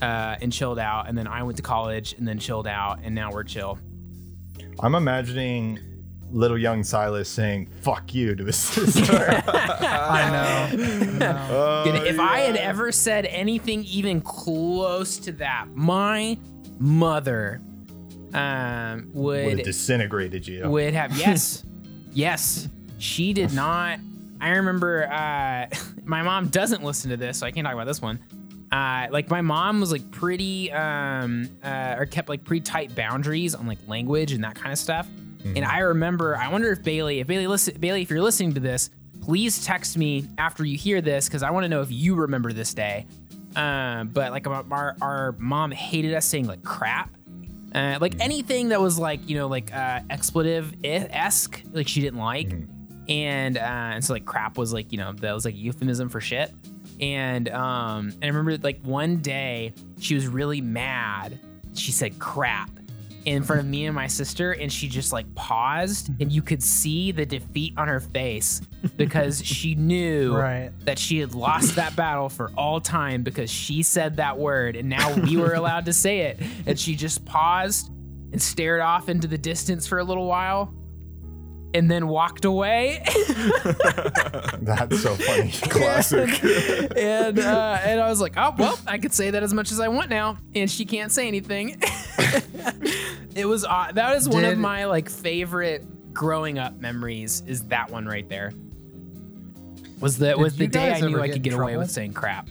uh 0.04 0.36
and 0.40 0.54
chilled 0.54 0.78
out 0.78 1.08
and 1.10 1.18
then 1.18 1.26
i 1.26 1.42
went 1.42 1.58
to 1.58 1.64
college 1.64 2.14
and 2.14 2.28
then 2.28 2.38
chilled 2.38 2.68
out 2.68 3.00
and 3.02 3.16
now 3.16 3.32
we're 3.32 3.44
chill. 3.44 3.80
I'm 4.80 4.94
imagining 4.94 5.80
little 6.34 6.58
young 6.58 6.84
silas 6.84 7.30
saying 7.30 7.68
fuck 7.82 8.14
you 8.14 8.36
to 8.36 8.44
his 8.46 8.56
sister 8.74 9.42
I 9.48 10.30
know. 10.32 10.84
I 10.84 11.06
know. 11.06 11.48
Oh, 11.52 11.84
And 11.88 12.08
if 12.08 12.20
I 12.20 12.40
had 12.40 12.56
yeah. 12.56 12.62
ever 12.62 12.92
said 12.92 13.26
anything 13.28 13.84
even 13.86 14.20
close 14.20 15.18
to 15.20 15.32
that, 15.34 15.68
my 15.74 16.38
mother 16.80 17.62
um, 18.34 19.12
would 19.14 19.46
would 19.46 19.58
have 19.60 19.66
disintegrated 19.66 20.48
you 20.48 20.68
would 20.68 20.94
have 20.94 21.16
yes, 21.18 21.64
yes. 22.12 22.68
She 22.98 23.34
did 23.34 23.54
not. 23.54 24.00
I 24.42 24.50
remember 24.50 25.08
uh, 25.12 25.68
my 26.04 26.22
mom 26.24 26.48
doesn't 26.48 26.84
listen 26.84 27.12
to 27.12 27.18
this, 27.18 27.38
so 27.40 27.46
I 27.48 27.52
can't 27.52 27.66
talk 27.66 27.74
about 27.74 27.86
this 27.88 28.02
one. 28.02 28.20
Uh, 28.72 29.08
like 29.12 29.30
my 29.30 29.42
mom 29.42 29.80
was 29.80 29.92
like 29.92 30.10
pretty 30.10 30.72
um, 30.72 31.48
uh, 31.64 31.96
or 31.98 32.06
kept 32.06 32.28
like 32.28 32.44
pretty 32.44 32.62
tight 32.62 32.96
boundaries 32.96 33.54
on 33.56 33.68
like 33.68 33.78
language 33.88 34.32
and 34.32 34.44
that 34.44 34.56
kind 34.56 34.72
of 34.72 34.80
stuff. 34.80 35.08
And 35.44 35.66
I 35.66 35.80
remember, 35.80 36.38
I 36.38 36.50
wonder 36.50 36.72
if 36.72 36.84
Bailey, 36.84 37.20
if 37.20 37.28
Bailey 37.28 37.48
listen, 37.48 37.78
Bailey, 37.80 38.02
if 38.02 38.10
you're 38.10 38.22
listening 38.22 38.54
to 38.54 38.60
this, 38.60 38.90
please 39.22 39.64
text 39.66 39.98
me 39.98 40.28
after 40.38 40.66
you 40.66 40.78
hear 40.78 41.02
this 41.02 41.28
because 41.28 41.44
I 41.44 41.52
want 41.52 41.64
to 41.64 41.70
know 41.70 41.82
if 41.82 41.92
you 41.92 42.16
remember 42.16 42.52
this 42.52 42.74
day. 42.74 43.06
Um, 43.56 44.10
but 44.10 44.32
like 44.32 44.48
our, 44.48 44.96
our 45.02 45.36
mom 45.38 45.72
hated 45.72 46.14
us 46.14 46.26
saying 46.26 46.48
like 46.48 46.64
crap, 46.64 47.16
uh, 47.76 47.98
like 48.02 48.20
anything 48.20 48.70
that 48.70 48.82
was 48.82 48.98
like 48.98 49.28
you 49.30 49.38
know 49.38 49.48
like 49.48 49.74
uh, 49.74 50.02
expletive 50.10 50.74
esque, 50.84 51.62
like 51.72 51.88
she 51.88 52.02
didn't 52.02 52.20
like, 52.20 52.52
and 53.08 53.58
uh, 53.58 53.62
and 53.62 54.04
so 54.04 54.14
like 54.14 54.26
crap 54.26 54.58
was 54.58 54.74
like 54.74 54.92
you 54.92 54.98
know 54.98 55.14
that 55.14 55.34
was 55.34 55.46
like 55.46 55.56
euphemism 55.56 56.10
for 56.10 56.20
shit. 56.20 56.52
And 57.00 57.50
um, 57.50 58.10
and 58.10 58.24
I 58.24 58.28
remember 58.28 58.58
like 58.58 58.82
one 58.82 59.18
day 59.18 59.74
she 60.00 60.16
was 60.16 60.28
really 60.28 60.62
mad. 60.62 61.40
She 61.76 61.92
said 61.92 62.18
crap 62.20 62.70
in 63.26 63.44
front 63.44 63.60
of 63.62 63.66
me 63.66 63.86
and 63.86 63.96
my 63.96 64.08
sister 64.08 64.52
and 64.52 64.72
she 64.72 64.88
just 64.88 65.14
like 65.14 65.34
paused 65.36 66.10
and 66.20 66.32
you 66.32 66.42
could 66.42 66.62
see 66.62 67.12
the 67.12 67.26
defeat 67.26 67.74
on 67.78 67.88
her 67.88 68.00
face 68.00 68.62
because 68.98 69.44
she 69.46 69.76
knew 69.76 70.36
Right. 70.36 70.72
that 70.86 71.00
she 71.00 71.20
had 71.20 71.34
lost 71.34 71.76
that 71.76 71.96
battle 71.96 72.30
for 72.30 72.52
all 72.58 72.82
time 72.82 73.24
because 73.24 73.50
she 73.50 73.82
said 73.84 74.18
that 74.18 74.38
word 74.38 74.76
and 74.76 74.90
now 74.90 75.14
we 75.16 75.38
were 75.38 75.54
allowed 75.54 75.86
to 75.86 75.94
say 75.94 76.20
it 76.22 76.40
and 76.66 76.80
she 76.80 76.96
just 76.96 77.24
paused 77.26 77.90
and 78.32 78.42
stared 78.42 78.82
off 78.82 79.10
into 79.10 79.28
the 79.28 79.38
distance 79.38 79.88
for 79.88 80.00
a 80.00 80.04
little 80.04 80.26
while 80.28 80.74
and 81.74 81.90
then 81.90 82.08
walked 82.08 82.46
away 82.46 83.04
That's 84.62 85.02
so 85.02 85.16
funny. 85.16 85.52
Classic. 85.70 86.44
and 86.98 87.40
uh, 87.40 87.80
and 87.84 88.00
I 88.00 88.10
was 88.10 88.22
like, 88.22 88.34
oh 88.38 88.54
well, 88.58 88.80
I 88.88 88.98
could 88.98 89.14
say 89.14 89.32
that 89.32 89.44
as 89.44 89.54
much 89.54 89.72
as 89.72 89.80
I 89.80 89.88
want 89.88 90.10
now, 90.10 90.38
and 90.56 90.70
she 90.70 90.86
can't 90.86 91.12
say 91.12 91.28
anything. 91.28 91.82
it 93.36 93.46
was 93.46 93.66
uh, 93.66 93.92
that 93.94 94.16
is 94.16 94.30
one 94.30 94.46
of 94.46 94.58
my 94.58 94.86
like 94.86 95.10
favorite 95.10 96.14
growing 96.14 96.60
up 96.60 96.80
memories. 96.80 97.44
Is 97.46 97.66
that 97.66 97.90
one 97.90 98.06
right 98.06 98.28
there? 98.30 98.54
Was 100.00 100.18
the 100.18 100.38
was 100.38 100.56
the 100.56 100.68
day 100.68 100.94
I 100.94 101.02
knew 101.02 101.20
I 101.22 101.28
could 101.28 101.38
in 101.38 101.42
get 101.42 101.54
away 101.54 101.78
with 101.78 101.92
saying 101.92 102.14
crap. 102.14 102.48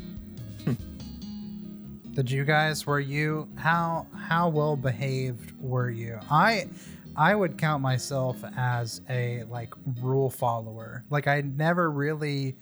Did 2.14 2.31
you 2.31 2.45
guys 2.45 2.87
were 2.87 3.00
you 3.00 3.49
how 3.57 4.07
how 4.14 4.50
well 4.50 4.76
behaved 4.76 5.52
were 5.59 5.88
you? 5.88 6.19
I 6.31 6.69
I 7.16 7.35
would 7.35 7.59
count 7.59 7.83
myself 7.83 8.42
as 8.57 9.00
a 9.09 9.45
like 9.45 9.75
rule 10.00 10.31
follower. 10.31 11.04
Like 11.11 11.26
I 11.26 11.42
never 11.42 11.90
really 11.90 12.57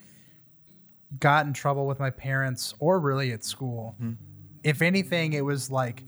got 1.19 1.47
in 1.47 1.53
trouble 1.53 1.87
with 1.87 1.99
my 1.99 2.11
parents 2.11 2.75
or 2.79 3.01
really 3.01 3.33
at 3.33 3.45
school. 3.45 3.97
Mm-hmm. 4.01 4.23
If 4.63 4.83
anything, 4.83 5.33
it 5.33 5.45
was 5.45 5.71
like 5.71 6.05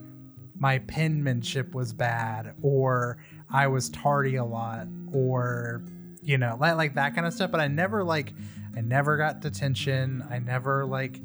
my 0.59 0.79
penmanship 0.81 1.75
was 1.75 1.93
bad 1.93 2.55
or 2.63 3.19
I 3.51 3.67
was 3.67 3.91
tardy 3.91 4.37
a 4.37 4.45
lot 4.45 4.87
or 5.13 5.83
you 6.23 6.39
know, 6.39 6.57
like 6.61 6.77
like 6.77 6.95
that 6.95 7.15
kind 7.15 7.27
of 7.27 7.33
stuff, 7.33 7.51
but 7.51 7.61
I 7.61 7.69
never 7.69 8.05
like 8.05 8.33
I 8.77 8.81
never 8.81 9.17
got 9.17 9.41
detention. 9.41 10.25
I 10.31 10.39
never 10.39 10.85
like 10.85 11.21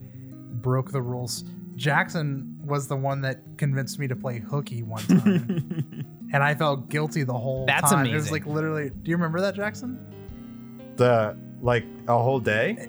broke 0.61 0.91
the 0.91 1.01
rules. 1.01 1.43
Jackson 1.75 2.57
was 2.65 2.87
the 2.87 2.95
one 2.95 3.21
that 3.21 3.41
convinced 3.57 3.99
me 3.99 4.07
to 4.07 4.15
play 4.15 4.39
hooky 4.39 4.81
one 4.81 5.03
time. 5.03 6.05
and 6.33 6.43
I 6.43 6.55
felt 6.55 6.89
guilty 6.89 7.23
the 7.23 7.33
whole 7.33 7.65
That's 7.65 7.89
time. 7.91 8.05
It 8.05 8.13
was 8.13 8.31
like 8.31 8.45
literally 8.45 8.89
do 8.89 9.09
you 9.11 9.15
remember 9.15 9.41
that, 9.41 9.55
Jackson? 9.55 9.99
The 10.97 11.37
like 11.61 11.85
a 12.07 12.17
whole 12.17 12.39
day. 12.39 12.87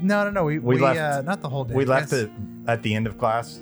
No, 0.00 0.24
no, 0.24 0.30
no. 0.30 0.44
We, 0.44 0.58
We 0.58 0.76
we, 0.76 0.80
left- 0.80 0.98
uh, 0.98 1.22
not 1.22 1.40
the 1.40 1.48
whole 1.48 1.64
day. 1.64 1.74
We 1.74 1.84
left 1.84 2.12
it 2.12 2.30
at 2.66 2.82
the 2.82 2.94
end 2.94 3.06
of 3.06 3.16
class. 3.18 3.60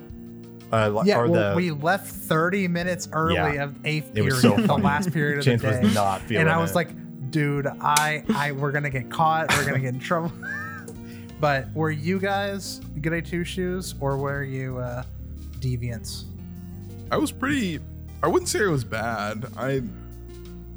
Uh, 0.73 1.03
Yeah, 1.05 1.19
or 1.21 1.29
well, 1.29 1.51
the 1.51 1.57
we 1.57 1.71
left 1.71 2.07
30 2.07 2.67
minutes 2.69 3.09
early 3.13 3.35
Yeah. 3.35 3.65
of 3.65 3.77
eighth 3.85 4.09
It 4.11 4.15
period, 4.15 4.33
was 4.33 4.41
so 4.43 4.57
the 4.57 4.75
last 4.79 5.13
period 5.13 5.39
of 5.39 5.45
Chance 5.45 5.61
the 5.63 5.71
day. 5.71 5.81
was 5.83 5.95
not 5.95 6.23
feeling 6.23 6.43
and 6.43 6.51
I 6.51 6.57
was 6.59 6.71
it. 6.71 6.77
like, 6.77 7.31
dude, 7.31 7.67
I, 7.67 8.25
I, 8.35 8.53
we're 8.53 8.73
gonna 8.73 8.89
get 8.91 9.11
caught. 9.11 9.55
We're 9.55 9.67
gonna 9.67 9.79
get 9.81 9.93
in 9.95 10.01
trouble. 10.01 10.33
but 11.41 11.71
were 11.75 11.91
you 11.91 12.19
guys 12.19 12.81
goody 13.03 13.21
two 13.21 13.45
shoes 13.45 13.95
or 14.01 14.17
were 14.17 14.43
you 14.43 14.79
uh, 14.79 15.03
deviants? 15.61 16.25
I 17.11 17.19
was 17.19 17.31
pretty. 17.33 17.79
I 18.23 18.29
wouldn't 18.29 18.49
say 18.49 18.61
it 18.61 18.69
was 18.69 18.85
bad. 18.85 19.47
I 19.57 19.83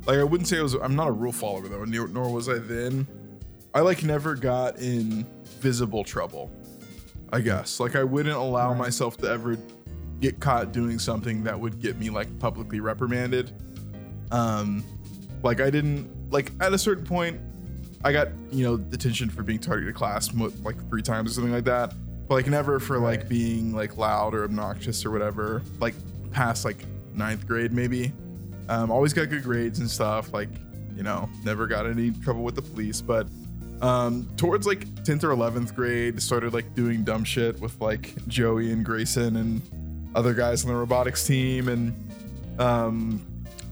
like. 0.06 0.18
I 0.20 0.24
wouldn't 0.24 0.48
say 0.48 0.58
it 0.58 0.64
was. 0.64 0.74
I'm 0.76 0.96
not 0.96 1.08
a 1.08 1.12
rule 1.12 1.32
follower 1.32 1.68
though, 1.68 1.84
nor, 1.86 2.08
nor 2.08 2.32
was 2.34 2.50
I 2.50 2.58
then. 2.60 3.08
I 3.74 3.82
like 3.82 4.04
never 4.04 4.36
got 4.36 4.80
in 4.80 5.26
visible 5.60 6.04
trouble. 6.04 6.50
I 7.34 7.42
guess 7.42 7.80
like 7.80 7.96
I 7.96 8.04
wouldn't 8.04 8.36
allow 8.36 8.70
Right. 8.70 8.78
myself 8.78 9.18
to 9.18 9.30
ever 9.30 9.58
get 10.22 10.40
caught 10.40 10.72
doing 10.72 10.98
something 10.98 11.44
that 11.44 11.60
would 11.60 11.80
get 11.82 11.98
me 12.00 12.10
like 12.10 12.40
publicly 12.40 12.80
reprimanded. 12.80 13.52
Um, 14.32 14.84
like 15.44 15.60
I 15.60 15.70
didn't 15.70 16.10
like 16.32 16.52
at 16.62 16.74
a 16.74 16.78
certain 16.78 17.04
point. 17.04 17.40
I 18.04 18.12
got 18.12 18.30
you 18.52 18.64
know 18.64 18.78
detention 18.78 19.30
for 19.30 19.44
being 19.44 19.60
tardy 19.60 19.86
to 19.86 19.94
class 19.94 20.34
like 20.64 20.90
three 20.90 21.02
times 21.02 21.32
or 21.32 21.34
something 21.36 21.54
like 21.54 21.66
that. 21.66 21.94
But 22.28 22.36
like 22.36 22.48
never 22.48 22.80
for 22.80 22.98
like 23.00 23.28
being 23.28 23.74
like 23.74 23.98
loud 23.98 24.34
or 24.34 24.44
obnoxious 24.46 25.06
or 25.06 25.12
whatever. 25.12 25.62
Like 25.80 25.96
past 26.32 26.66
like 26.66 26.86
ninth 27.16 27.48
grade 27.48 27.72
maybe. 27.72 28.12
Um, 28.68 28.92
always 28.92 29.14
got 29.14 29.30
good 29.30 29.44
grades 29.44 29.80
and 29.80 29.90
stuff. 29.90 30.34
Like 30.34 30.50
you 30.96 31.04
know 31.04 31.30
never 31.44 31.68
got 31.68 31.86
any 31.86 32.12
trouble 32.12 32.44
with 32.44 32.56
the 32.56 32.62
police. 32.62 33.02
But 33.02 33.28
um, 33.82 34.30
towards 34.38 34.66
like 34.66 34.86
10th 35.04 35.24
or 35.24 35.30
11th 35.30 35.76
grade, 35.76 36.22
started 36.22 36.54
like 36.54 36.74
doing 36.76 37.04
dumb 37.04 37.24
shit 37.24 37.60
with 37.60 37.80
like 37.82 38.16
Joey 38.28 38.72
and 38.72 38.86
Grayson 38.86 39.36
and 39.36 39.62
other 40.16 40.34
guys 40.34 40.64
on 40.64 40.70
the 40.70 40.76
robotics 40.76 41.28
team 41.28 41.68
and 41.68 41.94
um, 42.60 43.26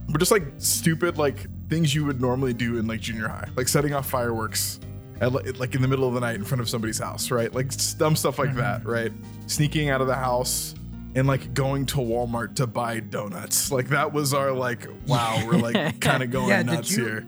but 0.09 0.19
just 0.19 0.31
like 0.31 0.43
stupid 0.57 1.17
like 1.17 1.47
things 1.69 1.95
you 1.95 2.03
would 2.05 2.19
normally 2.19 2.53
do 2.53 2.77
in 2.77 2.85
like 2.85 2.99
junior 2.99 3.27
high, 3.27 3.47
like 3.55 3.67
setting 3.67 3.93
off 3.93 4.09
fireworks 4.09 4.79
at 5.21 5.57
like 5.57 5.73
in 5.73 5.81
the 5.81 5.87
middle 5.87 6.07
of 6.07 6.13
the 6.13 6.19
night 6.19 6.35
in 6.35 6.43
front 6.43 6.61
of 6.61 6.67
somebody's 6.67 6.99
house, 6.99 7.31
right? 7.31 7.53
Like 7.53 7.71
dumb 7.97 8.15
stuff 8.15 8.39
like 8.39 8.55
that, 8.55 8.85
right? 8.85 9.11
Sneaking 9.47 9.89
out 9.89 10.01
of 10.01 10.07
the 10.07 10.15
house 10.15 10.75
and 11.15 11.27
like 11.27 11.53
going 11.53 11.85
to 11.87 11.97
Walmart 11.97 12.55
to 12.55 12.67
buy 12.67 12.99
donuts. 12.99 13.71
Like 13.71 13.89
that 13.89 14.11
was 14.13 14.33
our 14.33 14.51
like 14.51 14.87
wow, 15.07 15.41
we're 15.45 15.57
like 15.57 15.99
kind 16.01 16.23
of 16.23 16.31
going 16.31 16.49
Yeah, 16.49 16.63
did 16.63 16.71
nuts 16.71 16.91
you- 16.91 17.05
here. 17.05 17.25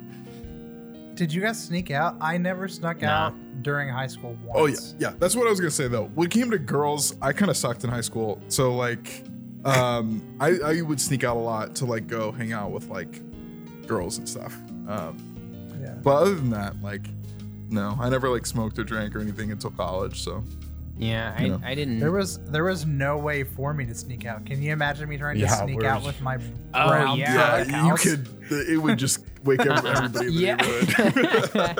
Did 1.15 1.31
you 1.31 1.41
guys 1.41 1.63
sneak 1.63 1.91
out? 1.91 2.17
I 2.19 2.37
never 2.37 2.67
snuck 2.67 3.01
Nah. 3.01 3.27
out 3.27 3.33
during 3.63 3.87
high 3.87 4.07
school 4.07 4.37
once. 4.43 4.53
Oh 4.53 4.65
yeah, 4.99 5.09
yeah. 5.11 5.15
That's 5.17 5.33
what 5.33 5.47
I 5.47 5.49
was 5.49 5.59
gonna 5.61 5.71
say 5.71 5.87
though. 5.87 6.07
When 6.13 6.27
it 6.27 6.31
came 6.31 6.51
to 6.51 6.57
girls, 6.59 7.15
I 7.21 7.31
kind 7.31 7.49
of 7.49 7.55
sucked 7.55 7.85
in 7.85 7.89
high 7.89 8.01
school. 8.01 8.41
So 8.49 8.75
like, 8.75 9.23
um, 9.63 10.21
I 10.41 10.57
I 10.59 10.81
would 10.81 10.99
sneak 10.99 11.23
out 11.23 11.37
a 11.37 11.39
lot 11.39 11.73
to 11.77 11.85
like 11.85 12.07
go 12.07 12.33
hang 12.33 12.51
out 12.51 12.71
with 12.71 12.89
like 12.89 13.21
girls 13.87 14.17
and 14.17 14.27
stuff. 14.27 14.53
Um, 14.89 15.17
yeah. 15.81 15.95
but 16.03 16.15
other 16.17 16.35
than 16.35 16.49
that, 16.49 16.81
like, 16.81 17.07
no, 17.69 17.97
I 17.99 18.09
never 18.09 18.29
like 18.29 18.45
smoked 18.45 18.77
or 18.77 18.83
drank 18.83 19.15
or 19.15 19.19
anything 19.19 19.51
until 19.53 19.71
college. 19.71 20.21
So 20.21 20.43
Yeah, 20.97 21.35
I, 21.37 21.47
know. 21.47 21.61
I 21.63 21.75
didn't. 21.75 21.99
There 21.99 22.11
was 22.11 22.37
there 22.45 22.63
was 22.63 22.85
no 22.85 23.17
way 23.17 23.43
for 23.43 23.73
me 23.73 23.85
to 23.85 23.93
sneak 23.93 24.25
out. 24.25 24.45
Can 24.45 24.61
you 24.61 24.71
imagine 24.71 25.09
me 25.09 25.17
trying 25.17 25.39
to 25.39 25.49
sneak 25.49 25.83
out 25.83 26.03
with 26.03 26.21
my 26.21 26.37
Oh, 26.73 27.15
yeah. 27.15 27.63
yeah, 27.67 27.87
you 27.87 27.95
could. 27.95 28.27
It 28.49 28.77
would 28.81 28.97
just 28.97 29.19
wake 29.43 29.59
up 29.65 29.83
everybody 29.85 30.47
in 30.47 30.57
neighborhood. 30.57 31.49
yeah. 31.55 31.75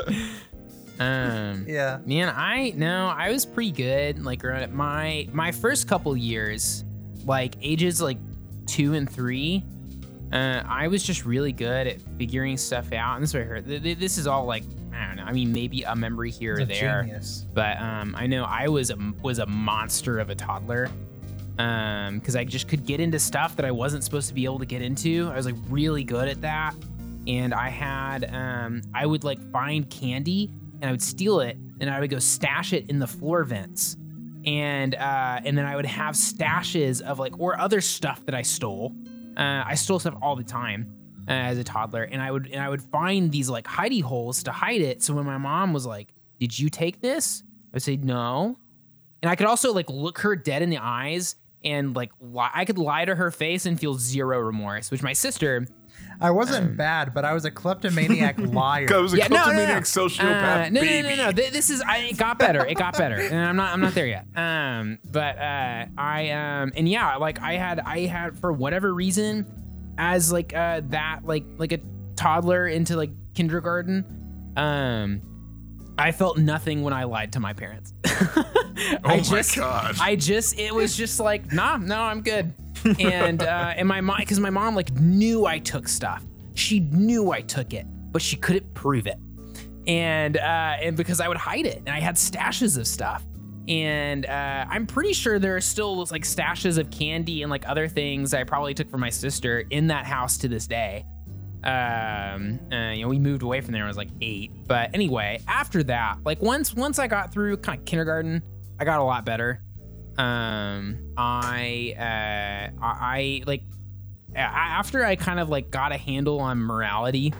um. 0.99 1.65
Yeah. 1.67 1.99
Man, 2.05 2.29
I 2.35 2.73
no, 2.75 3.07
I 3.07 3.31
was 3.31 3.45
pretty 3.45 3.71
good. 3.71 4.23
Like 4.23 4.39
growing 4.39 4.75
my 4.75 5.27
my 5.31 5.51
first 5.51 5.87
couple 5.87 6.15
years, 6.17 6.83
like 7.25 7.55
ages 7.61 8.01
like 8.01 8.17
two 8.65 8.93
and 8.95 9.09
three, 9.09 9.63
uh, 10.33 10.61
I 10.67 10.87
was 10.87 11.03
just 11.03 11.25
really 11.25 11.51
good 11.53 11.87
at 11.87 12.01
figuring 12.17 12.57
stuff 12.57 12.91
out. 12.93 13.15
And 13.15 13.23
this 13.23 13.29
is 13.29 13.35
what 13.35 13.43
I 13.43 13.45
heard. 13.45 13.67
Th- 13.67 13.81
th- 13.81 13.97
This 13.97 14.17
is 14.17 14.27
all 14.27 14.45
like 14.45 14.63
I 15.25 15.29
don't 15.29 15.35
know. 15.35 15.41
I 15.41 15.45
mean, 15.45 15.51
maybe 15.51 15.83
a 15.83 15.95
memory 15.95 16.31
here 16.31 16.59
or 16.59 16.65
there, 16.65 17.03
genius. 17.03 17.45
but 17.53 17.79
um, 17.79 18.15
I 18.17 18.27
know 18.27 18.43
I 18.43 18.67
was 18.67 18.91
a 18.91 18.97
was 19.21 19.39
a 19.39 19.45
monster 19.45 20.19
of 20.19 20.29
a 20.29 20.35
toddler. 20.35 20.89
Um, 21.57 22.19
because 22.19 22.35
I 22.35 22.43
just 22.43 22.67
could 22.67 22.85
get 22.85 22.99
into 22.99 23.17
stuff 23.17 23.55
that 23.55 23.65
I 23.65 23.71
wasn't 23.71 24.03
supposed 24.03 24.27
to 24.27 24.33
be 24.33 24.43
able 24.43 24.59
to 24.59 24.65
get 24.65 24.81
into. 24.81 25.29
I 25.31 25.37
was 25.37 25.45
like 25.45 25.55
really 25.69 26.03
good 26.03 26.27
at 26.27 26.41
that, 26.41 26.75
and 27.27 27.53
I 27.53 27.69
had 27.69 28.29
um, 28.33 28.81
I 28.93 29.05
would 29.05 29.23
like 29.23 29.39
find 29.53 29.89
candy 29.89 30.51
and 30.81 30.89
I 30.89 30.91
would 30.91 31.01
steal 31.01 31.39
it 31.39 31.57
and 31.79 31.89
I 31.89 32.01
would 32.01 32.09
go 32.09 32.19
stash 32.19 32.73
it 32.73 32.89
in 32.89 32.99
the 32.99 33.07
floor 33.07 33.45
vents, 33.45 33.95
and 34.45 34.95
uh, 34.95 35.39
and 35.45 35.57
then 35.57 35.65
I 35.65 35.77
would 35.77 35.85
have 35.85 36.15
stashes 36.15 37.01
of 37.01 37.19
like 37.19 37.39
or 37.39 37.57
other 37.57 37.79
stuff 37.79 38.25
that 38.25 38.35
I 38.35 38.41
stole. 38.41 38.93
Uh, 39.37 39.63
I 39.65 39.75
stole 39.75 39.99
stuff 39.99 40.15
all 40.21 40.35
the 40.35 40.43
time 40.43 40.93
uh, 41.27 41.31
as 41.31 41.57
a 41.57 41.63
toddler, 41.63 42.03
and 42.03 42.21
I 42.21 42.31
would 42.31 42.47
and 42.47 42.61
I 42.61 42.69
would 42.69 42.81
find 42.81 43.31
these 43.31 43.49
like 43.49 43.65
hidey 43.65 44.01
holes 44.01 44.43
to 44.43 44.51
hide 44.51 44.81
it. 44.81 45.01
So 45.03 45.13
when 45.13 45.25
my 45.25 45.37
mom 45.37 45.73
was 45.73 45.85
like, 45.85 46.13
"Did 46.39 46.57
you 46.57 46.69
take 46.69 47.01
this?" 47.01 47.43
I 47.45 47.75
would 47.75 47.83
say 47.83 47.97
no, 47.97 48.57
and 49.21 49.29
I 49.29 49.35
could 49.35 49.47
also 49.47 49.73
like 49.73 49.89
look 49.89 50.19
her 50.19 50.35
dead 50.35 50.61
in 50.61 50.69
the 50.69 50.77
eyes 50.79 51.35
and 51.63 51.95
like 51.95 52.11
lie. 52.21 52.51
I 52.53 52.65
could 52.65 52.77
lie 52.77 53.05
to 53.05 53.15
her 53.15 53.31
face 53.31 53.65
and 53.65 53.79
feel 53.79 53.95
zero 53.95 54.39
remorse. 54.39 54.91
Which 54.91 55.01
my 55.01 55.13
sister, 55.13 55.65
I 56.21 56.29
wasn't 56.31 56.77
bad, 56.77 57.13
but 57.13 57.25
I 57.25 57.33
was 57.33 57.43
a 57.43 57.51
kleptomaniac 57.51 58.37
liar. 58.39 58.87
I 58.93 58.97
was 58.97 59.13
a 59.13 59.17
yeah, 59.17 59.27
no, 59.27 59.35
no, 59.37 59.37
no, 59.37 59.43
kleptomaniac 59.45 59.81
no. 59.95 60.05
sociopath 60.07 60.65
Uh, 60.67 60.69
no, 60.69 60.81
baby. 60.81 61.07
no, 61.09 61.15
no, 61.15 61.25
no. 61.25 61.31
Th- 61.31 61.51
This 61.51 61.69
is 61.71 61.81
I, 61.81 61.97
it 61.97 62.17
got 62.17 62.37
better. 62.37 62.63
It 62.65 62.77
got 62.77 62.97
better, 62.97 63.15
and 63.15 63.39
I'm 63.39 63.55
not 63.55 63.73
I'm 63.73 63.81
not 63.81 63.93
there 63.95 64.05
yet. 64.07 64.25
Um, 64.35 64.99
but 65.11 65.37
uh, 65.39 65.85
I 65.97 66.29
um, 66.29 66.71
and 66.77 66.87
yeah, 66.87 67.15
like 67.15 67.41
I 67.41 67.53
had 67.53 67.79
I 67.79 68.01
had 68.05 68.37
for 68.37 68.53
whatever 68.53 68.93
reason, 68.93 69.45
as 69.97 70.31
like 70.31 70.53
uh 70.53 70.81
that 70.89 71.21
like 71.23 71.45
like 71.57 71.71
a 71.71 71.79
toddler 72.15 72.67
into 72.67 72.95
like 72.95 73.11
kindergarten, 73.33 74.53
um, 74.55 75.21
I 75.97 76.11
felt 76.11 76.37
nothing 76.37 76.81
when 76.81 76.93
I 76.93 77.03
lied 77.03 77.33
to 77.33 77.39
my 77.39 77.53
parents. 77.53 77.93
Oh 78.77 78.97
I 79.05 79.17
my 79.17 79.19
just, 79.21 79.55
God. 79.55 79.95
I 80.01 80.17
just, 80.17 80.59
it 80.59 80.73
was 80.75 80.97
just 80.97 81.17
like, 81.19 81.53
nah, 81.53 81.77
no, 81.77 82.01
I'm 82.01 82.21
good. 82.21 82.53
And 82.99 83.41
uh, 83.41 83.73
and 83.77 83.87
my 83.87 84.01
mom, 84.01 84.17
because 84.19 84.39
my 84.39 84.49
mom 84.49 84.75
like 84.75 84.91
knew 84.91 85.45
I 85.45 85.59
took 85.59 85.87
stuff. 85.87 86.23
She 86.55 86.81
knew 86.81 87.31
I 87.31 87.39
took 87.39 87.73
it, 87.73 87.85
but 88.11 88.21
she 88.21 88.35
couldn't 88.35 88.73
prove 88.73 89.07
it. 89.07 89.17
And 89.87 90.35
uh, 90.35 90.75
and 90.81 90.97
because 90.97 91.21
I 91.21 91.29
would 91.29 91.37
hide 91.37 91.65
it, 91.65 91.77
and 91.77 91.89
I 91.89 92.01
had 92.01 92.15
stashes 92.15 92.77
of 92.77 92.85
stuff. 92.85 93.23
And 93.67 94.25
uh, 94.25 94.65
I'm 94.69 94.85
pretty 94.85 95.13
sure 95.13 95.39
there 95.39 95.55
are 95.55 95.61
still 95.61 95.97
like 95.97 96.23
stashes 96.23 96.77
of 96.77 96.91
candy 96.91 97.41
and 97.41 97.49
like 97.49 97.67
other 97.67 97.87
things 97.87 98.33
I 98.33 98.43
probably 98.43 98.73
took 98.73 98.89
from 98.89 99.01
my 99.01 99.09
sister 99.09 99.63
in 99.69 99.87
that 99.87 100.05
house 100.05 100.37
to 100.39 100.47
this 100.47 100.67
day. 100.67 101.05
Um, 101.63 102.59
you 102.71 103.01
know, 103.01 103.07
we 103.07 103.17
moved 103.17 103.41
away 103.41 103.59
from 103.61 103.73
there 103.73 103.85
I 103.85 103.87
was 103.87 103.97
like 103.97 104.11
eight. 104.21 104.51
But 104.67 104.91
anyway, 104.93 105.39
after 105.47 105.81
that, 105.83 106.17
like 106.23 106.41
once 106.41 106.75
once 106.75 106.99
I 106.99 107.07
got 107.07 107.31
through 107.33 107.57
kind 107.57 107.79
of 107.79 107.85
kindergarten, 107.85 108.43
I 108.79 108.85
got 108.85 108.99
a 108.99 109.03
lot 109.03 109.25
better. 109.25 109.61
Um, 110.17 111.13
I 111.17 111.95
uh, 111.97 112.83
I, 112.83 113.41
I 113.41 113.43
like 113.47 113.63
a- 114.35 114.39
after 114.39 115.03
I 115.03 115.15
kind 115.15 115.39
of 115.39 115.49
like 115.49 115.71
got 115.71 115.91
a 115.91 115.97
handle 115.97 116.39
on 116.39 116.59
morality. 116.59 117.33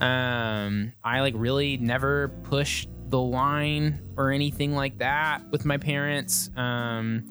Um, 0.00 0.92
I 1.02 1.20
like 1.20 1.34
really 1.36 1.76
never 1.78 2.28
pushed 2.44 2.88
the 3.10 3.20
line 3.20 4.00
or 4.16 4.30
anything 4.30 4.74
like 4.74 4.98
that 4.98 5.42
with 5.50 5.64
my 5.64 5.76
parents. 5.76 6.50
Um, 6.56 7.24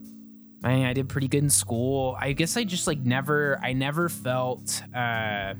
I, 0.63 0.89
I 0.89 0.93
did 0.93 1.07
pretty 1.09 1.27
good 1.27 1.43
in 1.43 1.49
school. 1.49 2.17
I 2.19 2.33
guess 2.33 2.57
I 2.57 2.65
just 2.65 2.85
like 2.85 2.99
never, 2.99 3.59
I 3.63 3.73
never 3.73 4.09
felt, 4.09 4.83
uh, 4.93 5.53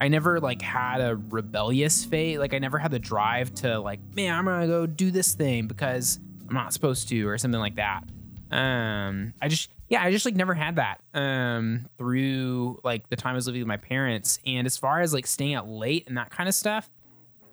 I 0.00 0.08
never 0.08 0.40
like 0.40 0.62
had 0.62 1.00
a 1.00 1.14
rebellious 1.14 2.04
fate. 2.04 2.38
Like 2.38 2.54
I 2.54 2.58
never 2.58 2.78
had 2.78 2.90
the 2.90 2.98
drive 2.98 3.54
to 3.56 3.78
like, 3.78 4.00
man, 4.16 4.34
I'm 4.34 4.46
gonna 4.46 4.66
go 4.66 4.86
do 4.86 5.10
this 5.10 5.34
thing 5.34 5.68
because 5.68 6.18
I'm 6.48 6.54
not 6.54 6.72
supposed 6.72 7.08
to 7.10 7.28
or 7.28 7.38
something 7.38 7.60
like 7.60 7.76
that. 7.76 8.04
Um, 8.50 9.32
I 9.40 9.48
just, 9.48 9.70
yeah, 9.88 10.02
I 10.02 10.10
just 10.10 10.24
like 10.24 10.34
never 10.34 10.54
had 10.54 10.76
that 10.76 11.00
um 11.14 11.86
through 11.98 12.80
like 12.82 13.08
the 13.10 13.16
time 13.16 13.32
I 13.32 13.34
was 13.36 13.46
living 13.46 13.60
with 13.60 13.68
my 13.68 13.76
parents. 13.76 14.38
And 14.44 14.66
as 14.66 14.76
far 14.76 15.00
as 15.00 15.14
like 15.14 15.26
staying 15.26 15.54
out 15.54 15.68
late 15.68 16.08
and 16.08 16.16
that 16.16 16.30
kind 16.30 16.48
of 16.48 16.54
stuff, 16.54 16.90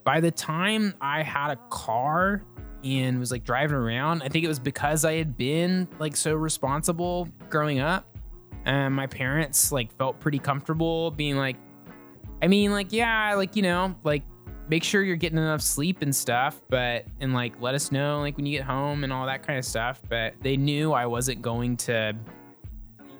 by 0.10 0.20
the 0.20 0.32
time 0.32 0.92
I 1.00 1.22
had 1.22 1.51
a 1.51 1.56
car 1.70 2.42
and 2.84 3.20
was 3.20 3.32
like 3.32 3.44
driving 3.44 3.75
around, 3.75 4.24
I 4.24 4.28
think 4.28 4.44
it 4.44 4.48
was 4.48 4.58
because 4.58 5.06
I 5.06 5.13
had 5.13 5.38
been 5.38 5.88
like 6.00 6.16
so 6.16 6.34
responsible 6.34 7.30
growing 7.51 7.80
up. 7.80 8.18
And 8.66 8.96
my 8.96 9.06
parents 9.06 9.72
like 9.72 9.96
felt 10.00 10.20
pretty 10.20 10.39
comfortable 10.39 11.12
being 11.12 11.38
like, 11.38 11.58
I 12.42 12.48
mean, 12.48 12.72
like, 12.72 12.92
yeah, 12.92 13.36
like, 13.36 13.56
you 13.56 13.62
know, 13.62 13.96
like 14.04 14.24
make 14.68 14.84
sure 14.84 15.04
you're 15.04 15.16
getting 15.16 15.38
enough 15.38 15.62
sleep 15.62 16.01
and 16.01 16.16
stuff, 16.16 16.60
but 16.70 17.06
and 17.20 17.36
like 17.36 17.62
let 17.62 17.75
us 17.75 17.92
know 17.92 18.20
like 18.22 18.36
when 18.36 18.48
you 18.48 18.58
get 18.58 18.66
home 18.66 19.04
and 19.04 19.13
all 19.13 19.28
that 19.28 19.44
kind 19.46 19.60
of 19.60 19.66
stuff. 19.66 20.01
But 20.10 20.34
they 20.42 20.58
knew 20.58 20.92
I 20.92 21.06
wasn't 21.06 21.44
going 21.44 21.78
to 21.78 22.16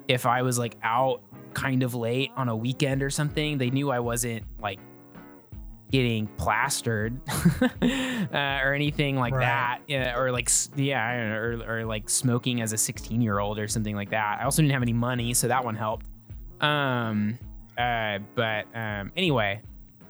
if 0.08 0.26
I 0.26 0.42
was 0.42 0.58
like 0.58 0.76
out 0.82 1.22
kind 1.54 1.84
of 1.84 1.94
late 1.94 2.32
on 2.36 2.50
a 2.50 2.56
weekend 2.56 3.04
or 3.04 3.12
something, 3.12 3.60
they 3.60 3.70
knew 3.70 3.92
I 3.92 4.00
wasn't 4.00 4.44
like 4.60 4.80
getting 5.92 6.28
plastered 6.38 7.20
uh, 7.82 8.60
or 8.64 8.74
anything 8.74 9.16
like 9.16 9.34
Right. 9.34 9.42
that. 9.46 9.80
Yeah, 9.88 10.18
or 10.18 10.32
like 10.32 10.50
yeah, 10.76 11.06
I 11.08 11.18
don't 11.18 11.30
know, 11.30 11.66
or, 11.66 11.80
or 11.80 11.86
like 11.86 12.10
smoking 12.10 12.62
as 12.62 12.74
a 12.74 12.78
16 12.78 13.22
year 13.22 13.40
old 13.40 13.58
or 13.60 13.68
something 13.68 13.96
like 13.96 14.10
that. 14.12 14.40
I 14.42 14.44
also 14.44 14.62
didn't 14.62 14.74
have 14.74 14.82
any 14.84 14.94
money, 14.94 15.34
so 15.34 15.48
that 15.48 15.64
one 15.66 15.76
helped. 15.76 16.06
Um, 16.62 17.40
uh, 17.78 18.20
but 18.36 18.66
um, 18.76 19.12
anyway, 19.16 19.62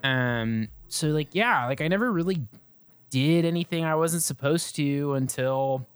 um, 0.04 0.68
so 0.88 1.08
like 1.10 1.30
yeah, 1.34 1.66
like 1.68 1.82
I 1.82 1.88
never 1.88 2.12
really 2.12 2.42
did 3.10 3.46
anything 3.46 3.86
I 3.86 3.96
wasn't 3.96 4.24
supposed 4.24 4.76
to 4.76 5.14
until 5.14 5.88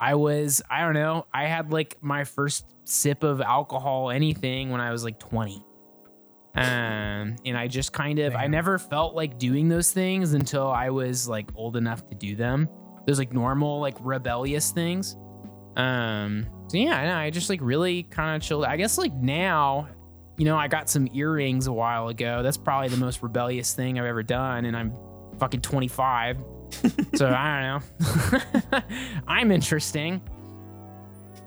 I 0.00 0.14
was 0.14 0.62
I 0.70 0.80
don't 0.82 0.94
know. 0.94 1.26
I 1.34 1.46
had 1.46 1.72
like 1.72 1.96
my 2.00 2.24
first 2.24 2.64
sip 2.84 3.22
of 3.22 3.40
alcohol, 3.40 4.10
anything, 4.10 4.70
when 4.70 4.80
I 4.80 4.90
was 4.92 5.04
like 5.04 5.18
20. 5.18 5.62
Um, 6.56 7.36
and 7.44 7.56
I 7.56 7.68
just 7.68 7.92
kind 7.92 8.18
of 8.18 8.34
I 8.34 8.46
never 8.46 8.78
felt 8.78 9.14
like 9.14 9.38
doing 9.38 9.68
those 9.68 9.92
things 9.92 10.32
until 10.32 10.68
I 10.68 10.88
was 10.90 11.28
like 11.28 11.50
old 11.54 11.76
enough 11.76 12.08
to 12.08 12.14
do 12.14 12.34
them. 12.34 12.68
Those 13.06 13.18
like 13.18 13.32
normal 13.32 13.80
like 13.80 13.96
rebellious 14.00 14.70
things. 14.70 15.16
Um, 15.76 16.46
so 16.68 16.78
yeah, 16.78 16.98
I 16.98 17.06
know, 17.06 17.16
I 17.16 17.30
just 17.30 17.50
like 17.50 17.60
really 17.62 18.04
kind 18.04 18.34
of 18.34 18.42
chilled. 18.46 18.64
I 18.64 18.76
guess 18.76 18.96
like 18.96 19.12
now, 19.14 19.88
you 20.38 20.46
know, 20.46 20.56
I 20.56 20.68
got 20.68 20.88
some 20.88 21.08
earrings 21.12 21.66
a 21.66 21.72
while 21.72 22.08
ago. 22.08 22.42
That's 22.42 22.56
probably 22.56 22.88
the 22.88 22.96
most 22.96 23.22
rebellious 23.22 23.74
thing 23.74 23.98
I've 23.98 24.06
ever 24.06 24.22
done, 24.22 24.64
and 24.64 24.76
I'm 24.76 24.94
fucking 25.38 25.60
25. 25.60 26.38
so 27.14 27.28
I 27.28 27.80
don't 28.00 28.02
know. 28.72 28.80
I'm 29.28 29.52
interesting. 29.52 30.22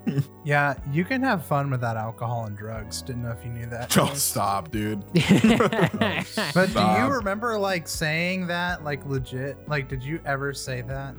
Yeah, 0.43 0.75
you 0.91 1.05
can 1.05 1.21
have 1.21 1.45
fun 1.45 1.69
without 1.69 1.95
alcohol 1.95 2.45
and 2.45 2.57
drugs. 2.57 3.01
Didn't 3.01 3.23
know 3.23 3.31
if 3.31 3.43
you 3.43 3.51
knew 3.51 3.67
that. 3.67 3.95
Oh, 3.97 4.13
stop, 4.13 4.71
dude. 4.71 5.03
But 6.53 6.73
do 6.73 7.01
you 7.01 7.13
remember 7.13 7.59
like 7.59 7.87
saying 7.87 8.47
that 8.47 8.83
like 8.83 9.05
legit? 9.05 9.57
Like, 9.67 9.87
did 9.87 10.01
you 10.03 10.19
ever 10.25 10.53
say 10.53 10.81
that? 10.81 11.15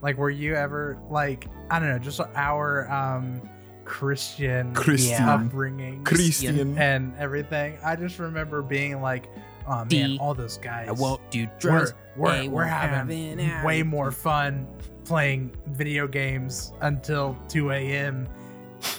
Like, 0.00 0.16
were 0.16 0.30
you 0.30 0.54
ever 0.54 0.98
like 1.10 1.46
I 1.70 1.78
don't 1.78 1.88
know, 1.90 1.98
just 1.98 2.20
our 2.34 2.90
um 2.90 3.48
Christian 3.84 4.74
Christian. 4.74 5.22
upbringing 5.22 6.04
Christian. 6.04 6.78
and 6.78 7.14
everything? 7.18 7.78
I 7.84 7.96
just 7.96 8.18
remember 8.18 8.62
being 8.62 9.00
like, 9.02 9.28
oh 9.66 9.76
man, 9.78 9.86
D. 9.88 10.18
all 10.20 10.34
those 10.34 10.58
guys. 10.58 10.88
I 10.88 10.92
won't 10.92 11.20
do 11.30 11.44
We're 11.46 11.58
drugs. 11.58 11.94
we're, 12.16 12.48
we're 12.48 12.48
won't 12.64 12.68
having 12.70 13.64
way 13.64 13.82
more 13.82 14.10
fun 14.12 14.66
playing 15.04 15.52
video 15.68 16.06
games 16.06 16.72
until 16.80 17.36
2 17.48 17.70
a.m. 17.72 18.28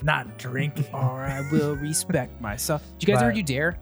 Not 0.01 0.37
drinking. 0.37 0.85
or 0.93 1.23
I 1.23 1.41
will 1.51 1.75
respect 1.75 2.39
myself. 2.41 2.83
Did 2.99 3.07
you 3.07 3.13
guys 3.13 3.23
ever 3.23 3.31
do 3.33 3.43
Dare? 3.43 3.77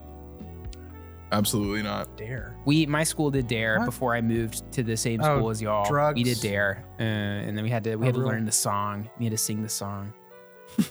Absolutely 1.30 1.82
not. 1.82 2.14
Dare. 2.18 2.54
We 2.66 2.84
my 2.84 3.04
school 3.04 3.30
did 3.30 3.46
Dare 3.46 3.78
What? 3.78 3.86
before 3.86 4.14
I 4.14 4.20
moved 4.20 4.70
to 4.72 4.82
the 4.82 4.96
same 4.98 5.20
Oh, 5.22 5.38
school 5.38 5.50
as 5.50 5.62
y'all. 5.62 5.88
drugs. 5.88 6.16
We 6.16 6.24
did 6.24 6.40
Dare, 6.40 6.84
uh, 7.00 7.02
and 7.02 7.56
then 7.56 7.64
we 7.64 7.70
had 7.70 7.84
to 7.84 7.96
we 7.96 8.02
Oh, 8.02 8.06
had 8.06 8.14
to 8.16 8.20
really? 8.20 8.32
learn 8.34 8.44
the 8.44 8.52
song. 8.52 9.08
We 9.18 9.24
had 9.24 9.30
to 9.30 9.38
sing 9.38 9.62
the 9.62 9.68
song. 9.68 10.12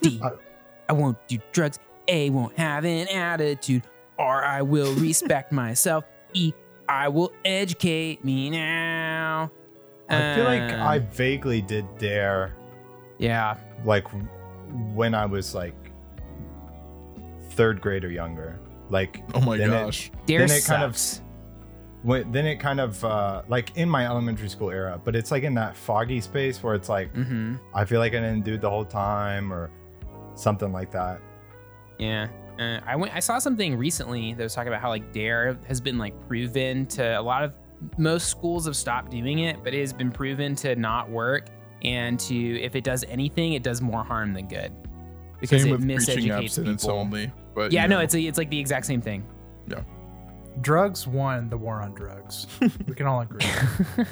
D. 0.01 0.21
Uh, 0.89 0.93
won't 0.95 1.17
do 1.29 1.37
drugs. 1.53 1.79
A 2.09 2.29
won't 2.31 2.57
have 2.57 2.83
an 2.83 3.07
attitude. 3.07 3.83
R 4.19 4.43
I 4.43 4.61
will 4.61 4.93
respect 4.95 5.51
myself. 5.63 6.03
E 6.33 6.51
I 6.89 7.07
will 7.07 7.31
educate 7.45 8.25
me 8.25 8.49
now. 8.49 9.49
I 10.09 10.35
feel 10.35 10.43
like 10.43 10.73
Um, 10.73 10.81
I 10.81 10.99
vaguely 10.99 11.61
did 11.61 11.85
dare 11.97 12.55
yeah 13.19 13.55
like 13.85 14.05
when 14.93 15.13
I 15.15 15.25
was 15.25 15.55
like 15.55 15.75
third 17.51 17.79
grade 17.79 18.03
or 18.03 18.09
younger. 18.11 18.59
Like 18.89 19.23
Oh 19.33 19.39
my 19.41 19.57
Then 19.57 19.69
it- 19.69 19.73
gosh. 19.73 20.11
Dare 20.25 20.45
Then 20.45 20.57
it 20.57 20.65
kind 20.65 20.83
of- 20.83 20.97
sucks. 20.97 21.20
When, 22.03 22.31
then 22.31 22.45
it 22.45 22.57
kind 22.57 22.79
of 22.79 23.03
uh, 23.05 23.43
like 23.47 23.75
in 23.77 23.89
my 23.89 24.05
elementary 24.05 24.49
school 24.49 24.71
era, 24.71 24.99
but 25.03 25.15
it's 25.15 25.31
like 25.31 25.43
in 25.43 25.53
that 25.55 25.75
foggy 25.75 26.21
space 26.21 26.61
where 26.63 26.75
it's 26.75 26.89
like 26.89 27.13
mm-hmm. 27.13 27.55
I 27.73 27.85
feel 27.85 27.99
like 27.99 28.13
I 28.13 28.19
didn't 28.19 28.43
do 28.43 28.55
it 28.55 28.61
the 28.61 28.69
whole 28.69 28.85
time 28.85 29.53
or 29.53 29.69
something 30.35 30.71
like 30.71 30.91
that. 30.91 31.21
Yeah. 31.97 32.27
Uh, 32.59 32.79
I 32.85 32.95
went. 32.95 33.13
I 33.15 33.19
saw 33.19 33.39
something 33.39 33.75
recently 33.75 34.33
that 34.33 34.43
was 34.43 34.53
talking 34.53 34.69
about 34.69 34.81
how 34.81 34.89
like 34.89 35.13
Dare 35.13 35.57
has 35.67 35.79
been 35.79 35.97
like 35.97 36.19
proven 36.27 36.85
to 36.87 37.19
a 37.19 37.21
lot 37.21 37.43
of 37.43 37.53
most 37.97 38.29
schools 38.29 38.65
have 38.65 38.75
stopped 38.75 39.11
doing 39.11 39.39
it, 39.39 39.63
but 39.63 39.73
it 39.73 39.79
has 39.79 39.93
been 39.93 40.11
proven 40.11 40.55
to 40.55 40.75
not 40.75 41.09
work 41.09 41.47
and 41.83 42.19
to 42.19 42.61
if 42.61 42.75
it 42.75 42.83
does 42.83 43.03
anything, 43.05 43.53
it 43.53 43.63
does 43.63 43.81
more 43.81 44.03
harm 44.03 44.33
than 44.33 44.47
good 44.47 44.71
because 45.39 45.63
Same 45.63 45.73
it 45.73 45.79
with 45.79 46.05
preaching 46.05 46.29
miseducates 46.29 46.63
people. 46.63 46.91
only. 46.91 47.31
But 47.53 47.71
Yeah, 47.71 47.83
you 47.83 47.89
no, 47.89 47.97
know. 47.97 48.01
it's 48.01 48.13
a, 48.13 48.21
it's 48.21 48.37
like 48.37 48.49
the 48.49 48.59
exact 48.59 48.85
same 48.85 49.01
thing. 49.01 49.25
Drugs 50.59 51.07
won 51.07 51.49
the 51.49 51.57
war 51.57 51.81
on 51.81 51.93
drugs. 51.93 52.45
we 52.87 52.93
can 52.93 53.07
all 53.07 53.21
agree. 53.21 53.39
Do 53.95 54.03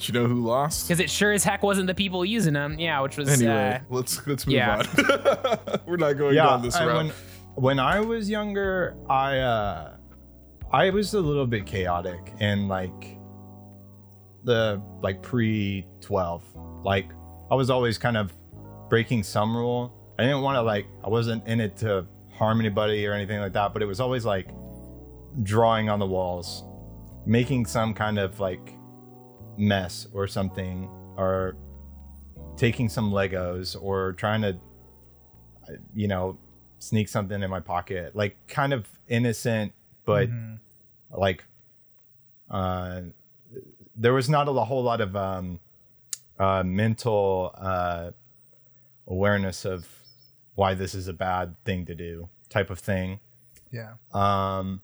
you 0.00 0.14
know 0.14 0.26
who 0.26 0.42
lost? 0.42 0.88
Because 0.88 0.98
it 1.00 1.10
sure 1.10 1.32
as 1.32 1.44
heck 1.44 1.62
wasn't 1.62 1.86
the 1.86 1.94
people 1.94 2.24
using 2.24 2.54
them. 2.54 2.78
Yeah, 2.78 3.00
which 3.00 3.18
was 3.18 3.28
Anyway, 3.28 3.74
uh, 3.74 3.78
let's 3.90 4.26
let's 4.26 4.46
move 4.46 4.54
yeah. 4.54 4.78
on. 4.96 5.80
We're 5.86 5.98
not 5.98 6.14
going 6.14 6.34
yeah, 6.34 6.44
down 6.44 6.62
this 6.62 6.74
I- 6.76 6.86
route. 6.86 6.96
when 6.96 7.12
when 7.54 7.78
I 7.78 8.00
was 8.00 8.30
younger, 8.30 8.96
I 9.10 9.38
uh 9.38 9.96
I 10.72 10.88
was 10.90 11.12
a 11.12 11.20
little 11.20 11.46
bit 11.46 11.66
chaotic 11.66 12.32
and 12.40 12.68
like 12.68 13.18
the 14.44 14.82
like 15.02 15.22
pre 15.22 15.86
12. 16.00 16.42
Like 16.82 17.10
I 17.50 17.54
was 17.54 17.68
always 17.68 17.98
kind 17.98 18.16
of 18.16 18.32
breaking 18.88 19.22
some 19.22 19.54
rule. 19.54 19.94
I 20.18 20.22
didn't 20.22 20.40
want 20.40 20.56
to 20.56 20.62
like 20.62 20.86
I 21.04 21.08
wasn't 21.10 21.46
in 21.46 21.60
it 21.60 21.76
to 21.78 22.06
harm 22.32 22.58
anybody 22.60 23.06
or 23.06 23.12
anything 23.12 23.38
like 23.40 23.52
that, 23.52 23.74
but 23.74 23.82
it 23.82 23.86
was 23.86 24.00
always 24.00 24.24
like 24.24 24.48
drawing 25.42 25.88
on 25.88 25.98
the 25.98 26.06
walls, 26.06 26.64
making 27.26 27.66
some 27.66 27.94
kind 27.94 28.18
of 28.18 28.40
like 28.40 28.74
mess 29.56 30.06
or 30.12 30.26
something 30.26 30.88
or 31.16 31.56
taking 32.56 32.88
some 32.88 33.10
Legos 33.12 33.76
or 33.80 34.12
trying 34.12 34.42
to 34.42 34.58
you 35.94 36.08
know, 36.08 36.36
sneak 36.80 37.08
something 37.08 37.42
in 37.42 37.48
my 37.48 37.60
pocket, 37.60 38.14
like 38.16 38.36
kind 38.48 38.72
of 38.72 38.86
innocent, 39.08 39.72
but 40.04 40.28
Mhm. 40.28 40.58
like, 41.10 41.44
uh, 42.50 43.02
there 43.94 44.12
was 44.12 44.28
not 44.28 44.48
a 44.48 44.52
whole 44.52 44.82
lot 44.82 45.00
of 45.00 45.14
um, 45.16 45.60
uh, 46.38 46.62
mental 46.64 47.54
uh, 47.56 48.10
awareness 49.06 49.64
of 49.64 49.86
why 50.56 50.74
this 50.74 50.94
is 50.94 51.06
a 51.08 51.12
bad 51.12 51.54
thing 51.64 51.86
to 51.86 51.94
do, 51.94 52.28
type 52.48 52.68
of 52.70 52.78
thing. 52.80 53.20
yeah. 53.70 53.94
Um, 54.12 54.82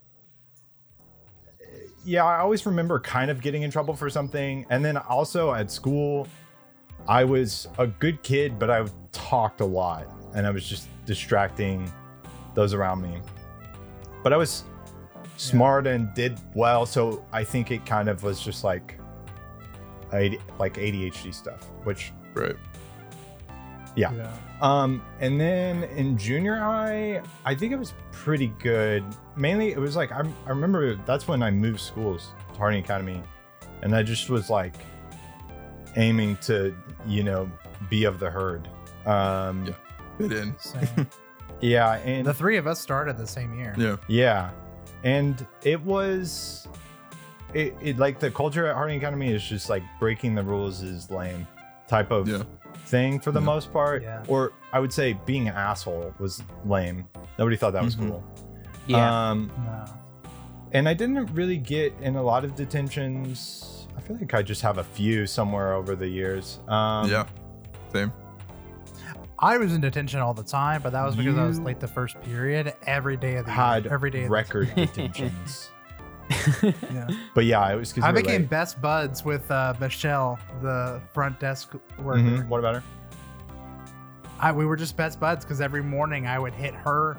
yeah, 2.04 2.24
I 2.24 2.38
always 2.38 2.64
remember 2.66 3.00
kind 3.00 3.30
of 3.30 3.40
getting 3.40 3.62
in 3.62 3.70
trouble 3.70 3.94
for 3.94 4.08
something, 4.10 4.66
and 4.70 4.84
then 4.84 4.96
also 4.96 5.52
at 5.54 5.70
school, 5.70 6.26
I 7.06 7.24
was 7.24 7.68
a 7.78 7.86
good 7.86 8.22
kid, 8.22 8.58
but 8.58 8.70
I 8.70 8.86
talked 9.12 9.60
a 9.60 9.64
lot 9.64 10.06
and 10.34 10.46
I 10.46 10.50
was 10.50 10.68
just 10.68 10.88
distracting 11.06 11.90
those 12.54 12.74
around 12.74 13.02
me. 13.02 13.20
But 14.22 14.32
I 14.32 14.36
was 14.36 14.64
smart 15.36 15.86
and 15.86 16.12
did 16.14 16.38
well, 16.54 16.84
so 16.84 17.24
I 17.32 17.44
think 17.44 17.70
it 17.70 17.86
kind 17.86 18.08
of 18.08 18.22
was 18.22 18.40
just 18.40 18.64
like 18.64 18.98
like 20.12 20.74
ADHD 20.74 21.32
stuff, 21.32 21.70
which 21.84 22.12
Right. 22.34 22.56
Yeah. 23.98 24.32
Um, 24.60 25.02
and 25.20 25.40
then 25.40 25.84
in 25.84 26.16
junior 26.18 26.56
high, 26.56 27.22
I 27.44 27.54
think 27.54 27.72
it 27.72 27.78
was 27.78 27.94
pretty 28.12 28.48
good. 28.58 29.04
Mainly, 29.36 29.72
it 29.72 29.78
was 29.78 29.96
like 29.96 30.12
I, 30.12 30.20
I 30.46 30.48
remember 30.50 30.94
that's 31.06 31.28
when 31.28 31.42
I 31.42 31.50
moved 31.50 31.80
schools 31.80 32.32
to 32.52 32.58
Harding 32.58 32.82
Academy, 32.82 33.22
and 33.82 33.94
I 33.94 34.02
just 34.02 34.30
was 34.30 34.50
like 34.50 34.74
aiming 35.96 36.36
to, 36.42 36.74
you 37.06 37.22
know, 37.22 37.50
be 37.88 38.04
of 38.04 38.18
the 38.18 38.30
herd. 38.30 38.68
Um, 39.06 39.66
Yeah. 39.66 39.74
Fit 40.18 40.32
in. 40.32 40.56
Yeah, 41.60 41.94
and 42.04 42.24
the 42.24 42.34
three 42.34 42.56
of 42.56 42.68
us 42.68 42.78
started 42.80 43.16
the 43.18 43.26
same 43.26 43.58
year. 43.58 43.74
Yeah. 43.76 43.96
yeah, 44.06 44.50
and 45.02 45.44
it 45.64 45.80
was, 45.82 46.68
it, 47.52 47.74
it 47.80 47.98
like 47.98 48.20
the 48.20 48.30
culture 48.30 48.66
at 48.68 48.76
Harding 48.76 48.98
Academy 48.98 49.32
is 49.32 49.42
just 49.42 49.68
like 49.68 49.82
breaking 49.98 50.36
the 50.36 50.42
rules 50.44 50.82
is 50.82 51.10
lame 51.10 51.48
type 51.88 52.12
of 52.12 52.28
Yeah. 52.28 52.44
Thing 52.88 53.20
for 53.20 53.30
the 53.32 53.40
Yeah. 53.40 53.46
most 53.46 53.72
part. 53.72 54.02
Yeah. 54.02 54.24
Or 54.28 54.52
I 54.72 54.80
would 54.80 54.92
say 54.92 55.12
being 55.26 55.48
an 55.48 55.54
asshole 55.54 56.14
was 56.18 56.42
lame. 56.64 57.06
Nobody 57.38 57.56
thought 57.56 57.72
that 57.74 57.84
was 57.84 57.96
Mhm. 57.96 58.08
cool. 58.08 58.24
Yeah. 58.86 59.30
Um, 59.30 59.50
No. 59.64 59.84
and 60.72 60.88
I 60.88 60.94
didn't 60.94 61.26
really 61.34 61.58
get 61.58 61.92
in 62.00 62.16
a 62.16 62.22
lot 62.22 62.44
of 62.44 62.54
detentions. 62.54 63.86
I 63.96 64.00
feel 64.00 64.16
like 64.16 64.32
I 64.34 64.42
just 64.42 64.62
have 64.62 64.78
a 64.78 64.84
few 64.84 65.26
somewhere 65.26 65.74
over 65.74 65.94
the 65.94 66.08
years. 66.08 66.60
Um, 66.68 67.08
yeah. 67.10 67.26
Same. 67.92 68.12
I 69.40 69.56
was 69.58 69.72
in 69.72 69.80
detention 69.80 70.18
all 70.20 70.34
the 70.34 70.42
time, 70.42 70.82
but 70.82 70.92
that 70.92 71.04
was 71.04 71.14
because 71.14 71.38
I 71.38 71.44
was 71.44 71.58
You- 71.58 71.64
late 71.64 71.78
the 71.80 71.86
first 71.86 72.20
period 72.22 72.74
every 72.86 73.16
day 73.16 73.36
of 73.36 73.44
the 73.46 73.52
Had 73.52 73.84
year. 73.84 73.92
Every 73.94 74.10
day. 74.10 74.18
of 74.22 74.24
the- 74.24 74.30
record 74.30 74.72
detentions. 74.74 75.70
yeah. 76.92 77.08
But 77.34 77.44
yeah, 77.44 77.70
it 77.72 77.76
was 77.76 77.92
because 77.92 78.04
I 78.08 78.12
became 78.12 78.44
best 78.46 78.80
buds 78.80 79.24
with 79.24 79.50
uh, 79.50 79.74
Michelle, 79.80 80.38
the 80.62 81.00
front 81.12 81.38
desk 81.40 81.72
worker. 81.98 82.20
Mhm. 82.20 82.48
What 82.48 82.58
about 82.58 82.76
her? 82.76 82.82
I, 84.40 84.52
we 84.52 84.66
were 84.66 84.76
just 84.76 84.96
best 84.96 85.18
buds 85.18 85.44
because 85.44 85.60
every 85.60 85.82
morning 85.82 86.26
I 86.26 86.38
would 86.38 86.54
hit 86.54 86.74
her 86.74 87.16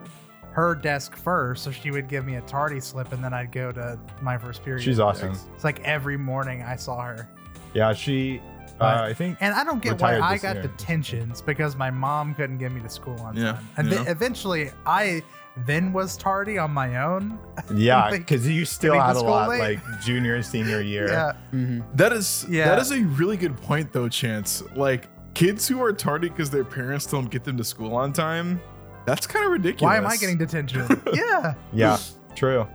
her 0.51 0.73
desk 0.73 1.15
first, 1.15 1.63
so 1.63 1.71
she 1.71 1.91
would 1.91 2.07
give 2.07 2.25
me 2.25 2.35
a 2.35 2.41
tardy 2.41 2.79
slip, 2.79 3.11
and 3.13 3.23
then 3.23 3.33
I'd 3.33 3.51
go 3.51 3.71
to 3.71 3.99
my 4.21 4.37
first 4.37 4.63
period. 4.63 4.81
She's 4.83 4.99
awesome. 4.99 5.31
It's 5.55 5.63
like 5.63 5.79
every 5.81 6.17
morning 6.17 6.63
I 6.63 6.75
saw 6.75 7.01
her, 7.01 7.29
Yeah, 7.73 7.93
she. 7.93 8.41
Uh, 8.81 9.03
I 9.09 9.13
think. 9.13 9.37
and 9.41 9.53
I 9.53 9.65
don't 9.65 9.81
get 9.83 10.01
why 10.01 10.19
I 10.21 10.37
got 10.37 10.55
year. 10.55 10.63
detentions 10.63 11.41
because 11.41 11.75
my 11.75 11.91
mom 11.91 12.33
couldn't 12.33 12.59
get 12.59 12.71
me 12.71 12.79
to 12.81 12.87
school 12.89 13.19
on 13.19 13.35
Yeah, 13.35 13.51
time, 13.53 13.69
and 13.77 13.91
then 13.91 14.05
yeah. 14.05 14.11
eventually 14.11 14.71
I 14.85 15.21
then 15.65 15.91
was 15.93 16.15
tardy 16.17 16.57
on 16.57 16.71
my 16.71 17.03
own. 17.03 17.37
Yeah, 17.75 18.05
like, 18.09 18.21
because 18.21 18.47
you 18.47 18.65
still 18.65 18.99
had 18.99 19.15
a 19.15 19.19
lot 19.21 19.49
late. 19.49 19.59
like 19.59 20.01
junior 20.01 20.35
and 20.35 20.45
senior 20.45 20.81
year. 20.81 21.07
Yeah, 21.09 21.33
Mhm. 21.53 21.83
That 21.95 22.13
is 22.13 22.45
Yeah. 22.49 22.65
that 22.65 22.79
is 22.79 22.91
a 22.91 23.01
really 23.01 23.37
good 23.37 23.55
point 23.61 23.91
though, 23.91 24.09
Chance. 24.09 24.63
Like 24.75 25.07
kids 25.35 25.67
who 25.67 25.81
are 25.83 25.93
tardy 25.93 26.29
because 26.29 26.49
their 26.49 26.63
parents 26.63 27.05
don't 27.05 27.29
get 27.29 27.43
them 27.43 27.57
to 27.57 27.63
school 27.63 27.95
on 27.95 28.11
time, 28.13 28.59
that's 29.05 29.27
kind 29.27 29.45
of 29.45 29.51
ridiculous. 29.51 29.81
why 29.83 29.97
am 29.97 30.07
I 30.07 30.17
getting 30.17 30.37
detention? 30.37 30.85
yeah, 31.13 31.53
Yeah, 31.73 31.97
true. 32.35 32.67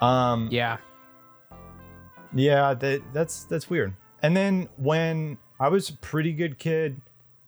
Um, 0.00 0.48
Yeah. 0.50 0.76
Yeah, 2.32 2.74
that 2.74 3.02
that's 3.12 3.44
that's 3.44 3.68
weird. 3.68 3.94
And 4.22 4.36
then 4.36 4.68
when 4.76 5.38
I 5.58 5.68
was 5.68 5.88
a 5.88 5.94
pretty 5.94 6.32
good 6.32 6.58
kid, 6.58 7.00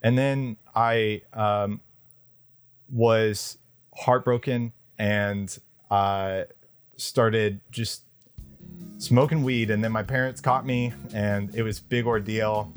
and 0.03 0.19
then 0.19 0.57
I 0.75 1.23
um 1.33 1.81
was 2.91 3.59
heartbroken 3.95 4.73
and 4.99 5.59
uh 5.91 6.43
started 6.97 7.61
just 7.71 8.05
smoking 8.99 9.43
weed. 9.43 9.71
And 9.71 9.83
then 9.83 9.91
my 9.93 10.03
parents 10.03 10.41
caught 10.41 10.65
me 10.65 10.93
and 11.13 11.55
it 11.55 11.63
was 11.63 11.81
big 11.81 12.07
ordeal. 12.07 12.73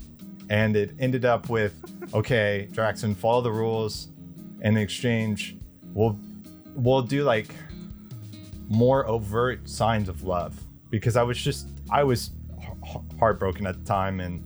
And 0.49 0.75
it 0.75 0.91
ended 0.99 1.25
up 1.25 1.49
with 1.49 1.75
okay 2.13 2.67
Jackson 2.71 3.15
follow 3.15 3.41
the 3.41 3.51
rules. 3.51 4.09
In 4.61 4.77
exchange 4.77 5.55
we'll 5.93 6.19
we'll 6.75 7.01
do 7.01 7.23
like 7.23 7.47
more 8.67 9.07
overt 9.07 9.69
signs 9.69 10.09
of 10.09 10.23
love. 10.23 10.59
Because 10.89 11.15
I 11.15 11.23
was 11.23 11.37
just 11.37 11.67
I 11.89 12.03
was 12.03 12.31
heartbroken 13.19 13.65
at 13.65 13.79
the 13.79 13.85
time. 13.85 14.19
And 14.19 14.43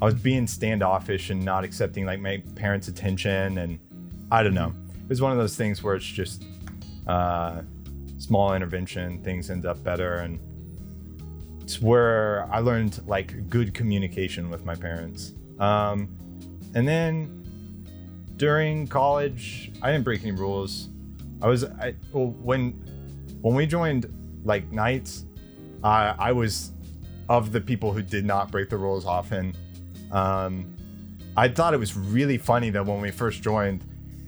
I 0.00 0.06
was 0.06 0.14
being 0.14 0.46
standoffish 0.46 1.30
and 1.30 1.44
not 1.44 1.64
accepting 1.64 2.06
like 2.06 2.20
my 2.20 2.42
parents' 2.54 2.88
attention. 2.88 3.58
And 3.58 3.78
I 4.30 4.42
don't 4.42 4.54
know. 4.54 4.74
Was 5.10 5.20
one 5.20 5.32
of 5.32 5.38
those 5.38 5.56
things 5.56 5.82
where 5.82 5.96
it's 5.96 6.04
just 6.04 6.44
uh, 7.06 7.62
small 8.18 8.54
intervention, 8.54 9.22
things 9.22 9.50
end 9.50 9.66
up 9.66 9.82
better 9.82 10.14
and 10.14 10.38
it's 11.62 11.82
where 11.82 12.48
I 12.50 12.60
learned 12.60 13.00
like 13.06 13.48
good 13.50 13.74
communication 13.74 14.50
with 14.50 14.64
my 14.64 14.74
parents. 14.74 15.34
Um, 15.58 16.16
and 16.74 16.86
then 16.86 17.44
during 18.36 18.86
college, 18.86 19.72
I 19.82 19.90
didn't 19.90 20.04
break 20.04 20.22
any 20.22 20.30
rules. 20.30 20.88
I 21.42 21.48
was 21.48 21.64
I 21.64 21.94
when 22.12 22.72
when 23.40 23.54
we 23.56 23.66
joined 23.66 24.06
like 24.44 24.70
nights, 24.70 25.26
I 25.82 26.14
I 26.18 26.32
was 26.32 26.70
of 27.28 27.50
the 27.50 27.60
people 27.60 27.92
who 27.92 28.02
did 28.02 28.24
not 28.24 28.52
break 28.52 28.68
the 28.68 28.78
rules 28.78 29.06
often. 29.06 29.56
Um, 30.12 30.76
I 31.36 31.48
thought 31.48 31.74
it 31.74 31.78
was 31.78 31.96
really 31.96 32.38
funny 32.38 32.70
that 32.70 32.86
when 32.86 33.00
we 33.00 33.10
first 33.10 33.42
joined, 33.42 33.84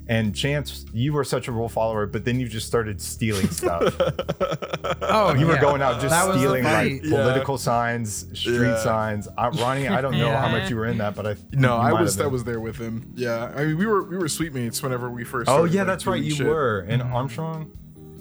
and 0.08 0.34
Chance, 0.34 0.84
you 0.92 1.12
were 1.12 1.24
such 1.24 1.48
a 1.48 1.52
rule 1.52 1.68
follower, 1.68 2.06
but 2.06 2.24
then 2.24 2.40
you 2.40 2.48
just 2.48 2.66
started 2.66 3.00
stealing 3.00 3.48
stuff. 3.50 3.94
oh, 5.02 5.34
you 5.34 5.46
were 5.46 5.54
yeah. 5.54 5.60
going 5.60 5.82
out 5.82 6.00
just 6.00 6.10
That 6.10 6.34
stealing 6.34 6.64
like. 6.64 7.04
Yeah. 7.04 7.10
political 7.22 7.58
signs, 7.58 8.26
street 8.38 8.60
Yeah. 8.60 8.82
signs. 8.82 9.28
Uh, 9.38 9.50
Ronnie, 9.54 9.88
I 9.88 10.00
don't 10.00 10.18
know 10.18 10.30
how 10.30 10.48
much 10.48 10.70
you 10.70 10.76
were 10.76 10.86
in 10.86 10.98
that, 10.98 11.14
but 11.14 11.26
I 11.26 11.36
No, 11.52 11.76
I 11.76 11.92
was 11.92 12.16
that 12.16 12.30
was 12.30 12.44
there 12.44 12.60
with 12.60 12.76
him. 12.76 13.12
Yeah, 13.14 13.52
I 13.54 13.64
mean 13.64 13.78
we 13.78 13.86
were 13.86 14.02
we 14.02 14.16
were 14.16 14.28
suite 14.28 14.52
mates 14.54 14.82
whenever 14.82 15.10
we 15.10 15.24
first. 15.24 15.48
Oh 15.50 15.64
yeah, 15.64 15.84
that's 15.84 16.06
right. 16.06 16.22
You 16.22 16.30
shit. 16.34 16.46
were 16.46 16.80
in 16.88 17.00
Mm-hmm. 17.00 17.14
Armstrong. 17.14 17.70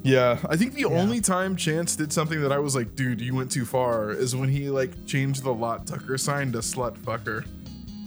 Yeah, 0.03 0.39
I 0.49 0.57
think 0.57 0.73
the 0.73 0.81
Yeah. 0.81 0.87
only 0.99 1.21
time 1.21 1.55
Chance 1.55 1.95
did 1.95 2.11
something 2.11 2.41
that 2.41 2.51
I 2.51 2.57
was 2.57 2.75
like, 2.75 2.95
dude, 2.95 3.21
you 3.21 3.35
went 3.35 3.51
too 3.51 3.65
far, 3.65 4.09
is 4.11 4.35
when 4.35 4.49
he 4.49 4.69
like 4.69 5.05
changed 5.05 5.43
the 5.43 5.53
lot 5.53 5.85
Tucker 5.85 6.17
sign 6.17 6.51
to 6.53 6.59
slut 6.59 6.97
fucker 6.97 7.45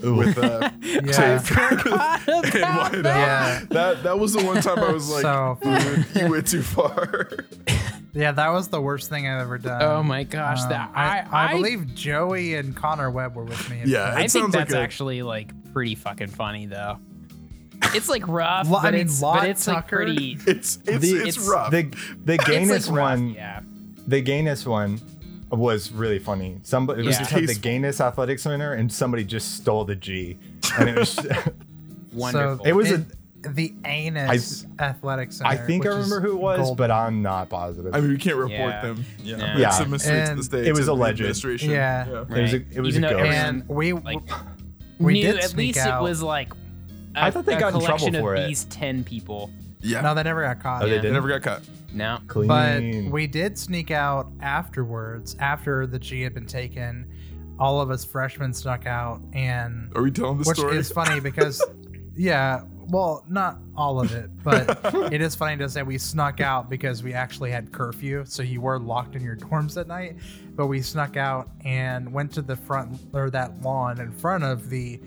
with 0.03 0.37
uh, 0.39 0.71
Yeah. 0.83 1.39
tape 1.39 1.57
and 1.57 1.91
white 1.91 2.57
out. 2.57 3.05
Yeah. 3.05 3.61
That 3.71 4.03
that 4.03 4.19
was 4.19 4.33
the 4.35 4.45
one 4.45 4.61
time 4.63 4.79
I 4.79 4.93
was 4.93 5.09
like, 5.11 5.23
So 5.23 5.59
funny. 5.63 5.85
dude, 6.13 6.23
you 6.23 6.31
went 6.31 6.47
too 6.47 6.63
far. 6.63 7.31
Yeah, 8.13 8.31
that 8.33 8.51
was 8.51 8.69
the 8.69 8.81
worst 8.81 9.09
thing 9.11 9.27
I've 9.27 9.41
ever 9.43 9.59
done. 9.59 9.83
Oh 9.83 10.03
my 10.03 10.23
gosh, 10.23 10.63
Um, 10.63 10.69
that 10.69 10.91
I, 10.95 11.21
I 11.31 11.45
I, 11.49 11.53
believe 11.55 11.95
Joey 11.97 12.55
and 12.55 12.77
Connor 12.77 13.11
Webb 13.11 13.35
were 13.35 13.43
with 13.45 13.69
me. 13.71 13.83
Yeah, 13.85 14.05
that. 14.05 14.15
I 14.15 14.17
think 14.21 14.31
sounds 14.31 14.55
like 14.55 14.69
that's 14.69 14.75
a- 14.75 14.79
actually 14.81 15.23
like 15.23 15.51
pretty 15.73 15.95
fucking 15.97 16.29
funny 16.29 16.67
though. 16.67 16.99
It's 17.93 18.09
like 18.09 18.27
rough, 18.29 18.69
Lo- 18.69 18.79
I 18.79 18.83
but 18.85 18.93
mean, 18.95 19.03
it's 19.03 19.21
Lot 19.21 19.41
but 19.41 19.49
it's 19.49 19.67
like 19.67 19.89
pretty. 19.89 20.39
It's 20.47 20.79
it's 20.87 21.01
The- 21.11 21.17
it's, 21.27 21.37
it's- 21.37 21.39
rough. 21.49 21.71
The 21.73 21.83
the 22.25 22.35
It's 22.35 22.45
Ganus 22.45 22.89
like 22.89 22.97
rough, 22.97 23.19
one. 23.19 23.31
yeah. 23.31 23.61
the 24.07 24.23
Ganus 24.23 24.65
one 24.67 25.01
was 25.59 25.93
really 25.93 26.19
funny. 26.19 26.59
Somebody 26.63 27.03
it 27.03 27.07
was 27.07 27.15
Yeah. 27.17 27.21
just 27.21 27.33
at 27.33 27.41
the 27.43 27.47
Tasteful. 27.47 27.71
Ganus 27.71 28.01
athletic 28.01 28.39
center, 28.39 28.73
and 28.75 28.93
somebody 28.93 29.25
just 29.25 29.57
stole 29.57 29.85
the 29.85 29.95
G, 29.97 30.39
and 30.79 30.89
it 30.89 30.97
was. 30.99 31.19
Wonderful. 32.13 32.65
it 32.67 32.73
was 32.73 32.91
a. 32.93 33.05
The 33.47 33.75
anus 33.85 34.65
athletic 34.79 35.31
center. 35.31 35.51
I 35.51 35.57
think 35.57 35.85
I 35.85 35.91
which 35.91 35.99
is 35.99 36.11
remember 36.11 36.27
who 36.27 36.35
it 36.37 36.41
was, 36.41 36.61
gold. 36.61 36.79
but 36.79 36.91
I'm 36.91 37.21
not 37.21 37.51
positive. 37.51 37.95
I 37.95 38.01
mean, 38.01 38.09
we 38.13 38.17
can't 38.17 38.37
report 38.37 38.51
Yeah. 38.73 38.81
them. 38.81 39.05
Yeah, 39.23 39.59
Yeah. 39.59 39.69
It's 39.69 39.81
a 39.81 39.87
mystery 39.87 40.13
to 40.15 40.31
And 40.31 40.39
this 40.39 40.49
day. 40.49 40.67
it 40.67 40.71
was 40.71 40.79
to 40.81 40.85
the 40.87 40.93
alleged. 40.93 41.21
administration. 41.21 41.71
Yeah. 41.71 42.07
it 42.23 42.29
was 42.31 42.55
a, 42.55 42.57
it 42.57 42.81
was 42.81 42.97
Even 42.97 43.05
a 43.05 43.09
though 43.09 43.17
ghost. 43.19 43.27
everyone- 43.35 43.35
and 43.35 43.69
we 43.69 43.93
like 43.93 44.31
we 44.99 45.13
knew 45.13 45.23
did 45.27 45.37
at 45.41 45.51
sneak 45.51 45.77
least 45.77 45.79
out. 45.87 46.01
it 46.01 46.05
was 46.09 46.23
like 46.23 46.55
I 47.15 47.31
thought 47.31 47.45
they 47.45 47.57
a 47.57 47.61
got 47.61 47.75
in 47.75 47.81
trouble 47.81 47.99
collection 47.99 48.15
for 48.23 48.35
of 48.35 48.41
it. 48.45 48.47
these 48.49 48.65
10 48.65 49.05
people. 49.05 49.51
Yeah. 49.85 50.01
no, 50.01 50.15
they 50.15 50.23
never 50.23 50.43
got 50.43 50.61
caught. 50.61 50.83
Oh, 50.83 50.87
they 50.87 50.93
Yeah. 50.93 50.97
They 50.97 51.03
didn't? 51.03 51.15
never 51.15 51.29
got 51.29 51.43
caught. 51.43 51.63
No. 51.93 52.19
Clean. 52.27 52.49
But 52.49 53.13
we 53.13 53.27
did 53.27 53.57
sneak 53.59 53.91
out 53.91 54.33
afterwards, 54.41 55.37
after 55.39 55.87
the 55.87 55.99
G 55.99 56.23
had 56.23 56.35
been 56.35 56.47
taken. 56.47 57.07
All 57.59 57.81
of 57.81 57.91
us 57.91 58.05
freshmen 58.05 58.53
snuck 58.53 58.85
out, 58.87 59.21
and 59.33 59.93
Are 59.97 60.03
we 60.03 60.11
telling 60.11 60.39
the 60.39 60.45
which 60.45 60.59
story? 60.59 60.77
is 60.77 60.91
funny 60.91 61.21
because, 61.21 61.63
yeah, 62.17 62.63
well, 62.89 63.25
not 63.29 63.59
all 63.77 64.01
of 64.01 64.13
it, 64.13 64.29
but 64.43 64.81
it 65.13 65.21
is 65.23 65.37
funny 65.37 65.57
to 65.59 65.69
say 65.69 65.83
we 65.85 65.97
snuck 65.97 66.41
out 66.41 66.69
because 66.69 67.05
we 67.05 67.13
actually 67.15 67.53
had 67.53 67.71
curfew, 67.71 68.25
so 68.27 68.43
you 68.43 68.61
were 68.61 68.81
locked 68.81 69.15
in 69.15 69.23
your 69.23 69.37
dorms 69.37 69.81
at 69.81 69.87
night. 69.87 70.17
But 70.57 70.67
we 70.67 70.83
snuck 70.83 71.17
out 71.17 71.49
and 71.65 72.13
went 72.13 72.33
to 72.33 72.43
the 72.43 72.57
front 72.57 73.01
or 73.13 73.31
that 73.31 73.63
lawn 73.63 74.01
in 74.01 74.11
front 74.11 74.43
of 74.43 74.69
the 74.69 75.01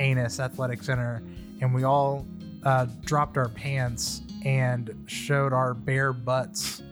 Anus 0.00 0.40
Athletic 0.40 0.82
Center, 0.82 1.22
and 1.60 1.72
we 1.72 1.84
all 1.84 2.26
uh, 2.64 2.86
dropped 3.04 3.36
our 3.36 3.48
pants 3.48 4.22
and 4.44 5.04
showed 5.06 5.52
our 5.52 5.74
bare 5.74 6.12
butts 6.12 6.82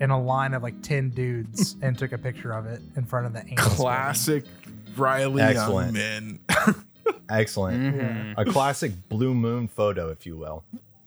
in 0.00 0.10
a 0.10 0.20
line 0.20 0.54
of 0.54 0.62
like 0.62 0.80
10 0.82 1.10
dudes 1.10 1.76
and 1.82 1.98
took 1.98 2.12
a 2.12 2.18
picture 2.18 2.52
of 2.52 2.66
it 2.66 2.80
in 2.96 3.04
front 3.04 3.26
of 3.26 3.32
the 3.32 3.40
Anus 3.40 3.54
building. 3.56 3.76
Classic 3.76 4.44
Riley 4.96 5.42
young 5.42 5.50
Excellent. 5.50 5.92
men. 5.92 6.40
Excellent. 7.30 7.94
Mhm. 7.94 8.34
A 8.36 8.44
classic 8.44 8.92
blue 9.08 9.34
moon 9.34 9.68
photo, 9.68 10.08
if 10.10 10.24
you 10.26 10.36
will. 10.36 10.64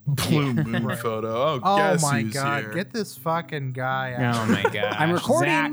Blue 0.08 0.54
moon 0.54 0.84
Right. 0.86 0.98
photo. 0.98 1.30
Oh, 1.30 1.60
Oh 1.64 1.78
guess 1.78 2.02
my 2.02 2.22
who's 2.22 2.34
god, 2.34 2.64
here. 2.64 2.74
get 2.74 2.92
this 2.92 3.16
fucking 3.18 3.74
guy 3.74 4.14
out. 4.18 4.36
Oh 4.48 4.52
my 4.52 4.64
god. 4.64 4.76
I'm 5.00 5.12
recording. 5.12 5.50
Zach, 5.52 5.72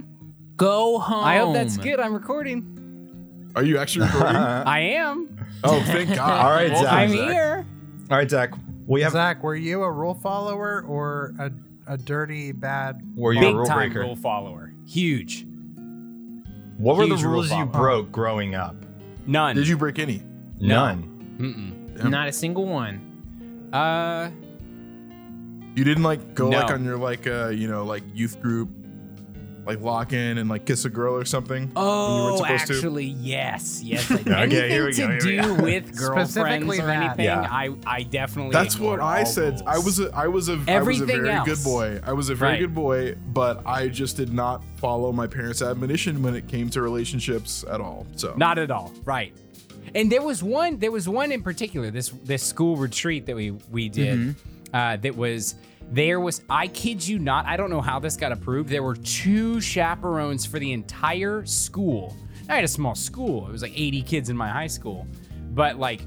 go 0.57 0.99
home. 0.99 1.25
I 1.25 1.39
hope 1.39 1.55
that's 1.55 1.77
good. 1.77 1.99
I'm 2.01 2.13
recording. 2.15 3.51
Are 3.57 3.63
you 3.63 3.79
actually 3.79 4.07
recording? 4.07 4.37
I 4.37 4.79
am. 4.81 5.37
oh, 5.65 5.83
thank 5.87 6.15
God. 6.15 6.45
All 6.45 6.51
right, 6.51 6.77
Zach. 6.77 6.93
I'm 6.93 7.11
here. 7.13 7.67
All 8.11 8.17
right, 8.17 8.31
Zach. 8.31 8.55
We 8.87 9.03
have. 9.03 9.13
Zach, 9.13 9.43
were 9.43 9.55
you 9.57 9.83
a 9.83 9.91
rule 9.93 10.15
follower 10.15 10.83
or 10.89 11.35
a, 11.39 11.51
a 11.93 11.99
dirty 11.99 12.53
bad? 12.53 13.03
Were 13.15 13.33
you 13.35 13.47
a 13.49 13.55
rule 13.55 13.67
time 13.67 13.77
breaker? 13.91 14.01
rule 14.01 14.17
follower. 14.17 14.73
Huge. 14.87 15.47
What 16.79 16.97
were 16.97 17.07
the 17.07 17.15
huge 17.17 17.23
rule 17.25 17.33
rules 17.35 17.47
you 17.51 17.57
follower. 17.57 17.73
broke 17.73 18.13
growing 18.13 18.55
up? 18.55 18.77
None. 19.27 19.57
Did 19.57 19.69
you 19.69 19.77
break 19.77 19.99
any? 19.99 20.23
None. 20.59 21.37
Mm-mm. 21.39 22.09
Not 22.09 22.29
a 22.29 22.33
single 22.33 22.65
one. 22.67 23.69
Uh, 23.73 24.31
You 25.75 25.85
didn't 25.85 26.05
like 26.05 26.35
go 26.35 26.49
No. 26.49 26.59
like 26.61 26.71
on 26.73 26.85
your 26.85 26.97
like 26.97 27.27
uh 27.27 27.49
you 27.49 27.69
know 27.69 27.85
like 27.85 28.03
youth 28.15 28.41
group, 28.41 28.71
like 29.69 29.83
lock 29.83 30.13
in 30.15 30.39
and 30.39 30.49
like 30.49 30.65
kiss 30.65 30.85
a 30.87 30.91
girl 30.91 31.15
or 31.15 31.25
something. 31.27 31.65
when 31.65 31.69
you 31.69 31.75
weren't 31.75 31.77
oh, 31.77 32.37
supposed 32.39 32.67
to? 32.67 32.75
actually, 32.75 33.05
yes, 33.05 33.83
yes. 33.85 34.09
Like, 34.19 34.27
Okay, 34.27 34.37
anything 34.41 34.71
here 34.71 34.87
we 34.87 34.93
to 34.95 35.01
go, 35.03 35.09
here 35.09 35.15
we 35.15 35.21
do 35.21 35.57
go. 35.57 35.63
with 35.63 35.97
girlfriends 35.99 36.31
Specifically 36.33 36.81
or 36.81 36.91
anything, 36.91 37.25
Yeah. 37.27 37.47
I, 37.51 37.75
I 37.87 38.03
definitely. 38.05 38.53
That's 38.53 38.79
what 38.79 38.99
I 39.01 39.25
said. 39.25 39.61
rules. 39.61 39.63
I 39.67 39.79
was 39.79 40.01
a 40.01 40.11
I 40.17 40.27
was 40.27 40.49
a 40.49 40.53
I 40.55 40.61
was 40.61 40.69
a 40.71 40.71
Everything 40.71 41.23
very 41.23 41.45
good 41.45 41.63
boy. 41.63 42.01
I 42.03 42.13
was 42.15 42.31
a 42.31 42.35
very 42.35 42.53
Right. 42.53 42.61
good 42.61 42.75
boy, 42.75 43.15
but 43.35 43.61
I 43.67 43.89
just 43.89 44.17
did 44.17 44.33
not 44.33 44.65
follow 44.77 45.13
my 45.13 45.27
parents' 45.27 45.61
admonition 45.61 46.23
when 46.23 46.35
it 46.35 46.49
came 46.49 46.71
to 46.71 46.81
relationships 46.81 47.65
at 47.71 47.81
all. 47.83 48.07
So 48.17 48.35
Not 48.37 48.59
at 48.59 48.71
all. 48.71 48.91
Right. 49.05 49.35
And 49.95 50.11
there 50.11 50.23
was 50.23 50.43
one. 50.43 50.79
There 50.79 50.91
was 50.93 51.09
one 51.09 51.31
in 51.31 51.43
particular. 51.43 51.91
This 51.91 52.09
this 52.25 52.43
school 52.43 52.77
retreat 52.77 53.27
that 53.27 53.37
we 53.37 53.51
we 53.71 53.89
did. 53.91 54.19
Mm-hmm. 54.19 54.75
Uh, 54.77 54.97
that 54.97 55.17
was 55.17 55.55
there 55.91 56.21
was. 56.21 56.43
I 56.51 56.69
kid 56.69 57.07
you 57.07 57.19
not. 57.19 57.47
I 57.47 57.57
don't 57.57 57.71
know 57.71 57.81
how 57.81 57.99
this 57.99 58.17
got 58.17 58.33
approved. 58.33 58.69
There 58.69 58.83
were 58.83 58.97
two 58.97 59.61
chaperones 59.61 60.45
for 60.45 60.59
the 60.59 60.73
entire 60.73 61.45
school. 61.47 62.17
I 62.49 62.55
had 62.57 62.65
a 62.65 62.69
small 62.69 62.95
school. 62.95 63.47
It 63.49 63.53
was 63.53 63.63
like 63.63 63.79
80 63.79 64.03
kids 64.03 64.31
in 64.31 64.37
my 64.37 64.49
high 64.49 64.67
school, 64.67 65.07
but 65.51 65.79
like 65.79 66.03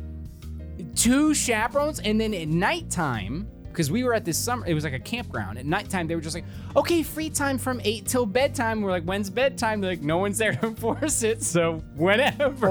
two 0.96 1.34
chaperones, 1.34 2.00
and 2.00 2.20
then 2.20 2.34
at 2.34 2.48
nighttime. 2.48 3.48
Because 3.72 3.90
we 3.92 4.04
were 4.04 4.14
at 4.14 4.26
this 4.26 4.38
summer, 4.38 4.66
it 4.68 4.74
was 4.74 4.84
like 4.84 4.94
a 4.94 5.00
campground. 5.00 5.58
At 5.58 5.66
nighttime, 5.66 6.08
they 6.08 6.16
were 6.16 6.22
just 6.22 6.36
like, 6.36 6.46
okay, 6.76 7.04
free 7.04 7.30
time 7.30 7.58
from 7.58 7.82
eight 7.84 8.06
till 8.06 8.26
bedtime. 8.26 8.82
We're 8.82 8.92
like, 8.92 9.04
when's 9.04 9.30
bedtime? 9.30 9.82
They're 9.82 9.92
like, 9.92 10.02
no 10.02 10.18
one's 10.18 10.38
there 10.38 10.54
to 10.54 10.68
enforce 10.68 11.24
it, 11.24 11.42
so 11.44 11.82
whenever. 11.96 12.68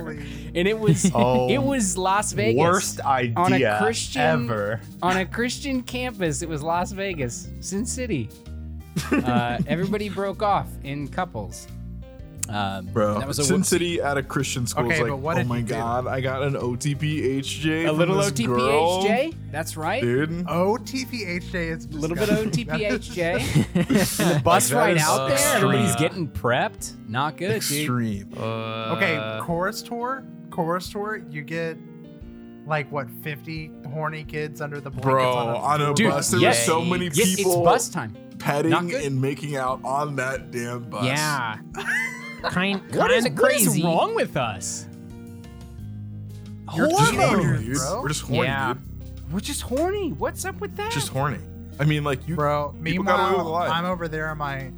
Holy- 0.00 0.24
And 0.54 0.68
it 0.68 0.78
was 0.78 1.10
Oh, 1.14 1.48
it 1.50 1.58
was 1.62 1.98
Las 1.98 2.32
Vegas. 2.32 2.60
Worst 2.60 3.00
idea 3.00 3.34
on 3.36 3.52
a 3.52 3.78
Christian 3.78 4.22
ever. 4.22 4.80
on 5.02 5.16
a 5.16 5.26
Christian 5.26 5.82
campus. 5.82 6.42
It 6.42 6.48
was 6.48 6.62
Las 6.62 6.92
Vegas, 6.92 7.48
Sin 7.60 7.84
City. 7.84 8.28
Uh, 9.10 9.58
everybody 9.66 10.08
broke 10.08 10.42
off 10.42 10.68
in 10.84 11.08
couples. 11.08 11.66
Um, 12.46 12.86
Bro, 12.86 13.20
that 13.20 13.26
was 13.26 13.38
a 13.38 13.44
Sin 13.44 13.60
whoopsie. 13.62 13.64
City 13.64 14.02
at 14.02 14.18
a 14.18 14.22
Christian 14.22 14.66
school 14.66 14.84
Okay, 14.84 14.96
is 14.96 15.00
like, 15.00 15.10
but 15.10 15.16
what 15.16 15.36
oh 15.36 15.38
did 15.38 15.46
my 15.48 15.56
you 15.58 15.62
do? 15.62 15.74
god, 15.74 16.06
I 16.06 16.20
got 16.20 16.42
an 16.42 16.54
OTP 16.54 17.38
HJ. 17.40 17.84
A 17.84 17.88
from 17.88 17.98
little 17.98 18.16
this 18.16 18.30
OTPHJ. 18.32 19.34
That's 19.50 19.76
right. 19.78 20.02
dude. 20.02 20.44
Oh, 20.46 20.76
TPHJ 20.82 21.54
is 21.54 21.86
A 21.86 21.88
little 21.88 22.16
bit 22.16 22.28
of 22.28 22.50
disgusting. 22.50 22.66
OTPHJ. 22.66 23.66
and 24.28 24.36
the 24.36 24.40
bus 24.44 24.68
that 24.68 24.76
ride 24.76 24.96
is 24.98 25.02
out 25.02 25.26
there, 25.28 25.36
extreme. 25.36 25.64
everybody's 25.64 25.96
getting 25.96 26.28
prepped. 26.28 27.08
Not 27.08 27.38
good, 27.38 27.46
dude. 27.48 27.56
Extreme. 27.56 28.34
okay, 28.38 29.38
chorus 29.42 29.80
tour, 29.80 30.22
chorus 30.50 30.90
tour. 30.90 31.22
You 31.30 31.40
get 31.42 31.78
like 32.66 32.90
what, 32.92 33.08
fifty 33.22 33.70
horny 33.90 34.22
kids 34.24 34.60
under 34.60 34.80
the 34.80 34.90
blankets 34.90 35.04
Bro, 35.06 35.32
on 35.34 35.48
a, 35.80 35.84
on 35.84 35.92
a 35.92 35.94
Dude, 35.94 36.10
bus, 36.10 36.28
there 36.30 36.40
yes. 36.40 36.66
were 36.68 36.74
so 36.74 36.84
many 36.84 37.06
Yes, 37.06 37.18
it's 37.20 37.36
people 37.36 37.62
bus 37.64 37.88
time. 37.88 38.12
Not 38.12 38.38
petting 38.38 38.88
good. 38.88 39.04
and 39.04 39.20
making 39.20 39.56
out 39.56 39.80
on 39.84 40.16
that 40.16 40.50
damn 40.50 40.82
bus. 40.90 41.04
Yeah. 41.06 41.56
kind 42.50 42.80
What 42.94 43.10
is, 43.10 43.24
kind 43.24 43.36
of 43.36 43.42
what 43.42 43.52
is 43.52 43.82
wrong 43.82 44.14
with 44.14 44.36
us? 44.36 44.86
You're 46.74 46.88
just 46.88 47.14
horny, 47.14 47.64
dude. 47.64 47.76
bro. 47.76 48.02
We're 48.02 48.08
just 48.08 48.22
horny, 48.22 48.42
Yeah. 48.48 48.74
dude. 48.74 49.32
We're 49.32 49.40
just 49.40 49.62
horny. 49.62 50.12
What's 50.12 50.44
up 50.44 50.60
with 50.60 50.76
that? 50.76 50.92
Just 50.92 51.08
horny. 51.08 51.38
I 51.78 51.84
mean, 51.84 52.04
like 52.04 52.26
you. 52.28 52.36
bro. 52.36 52.74
People 52.82 53.04
got 53.04 53.20
away 53.20 53.36
with 53.36 53.44
Meanwhile. 53.46 53.70
I'm 53.72 53.84
over 53.84 54.08
there 54.08 54.28
on 54.30 54.38
my, 54.38 54.70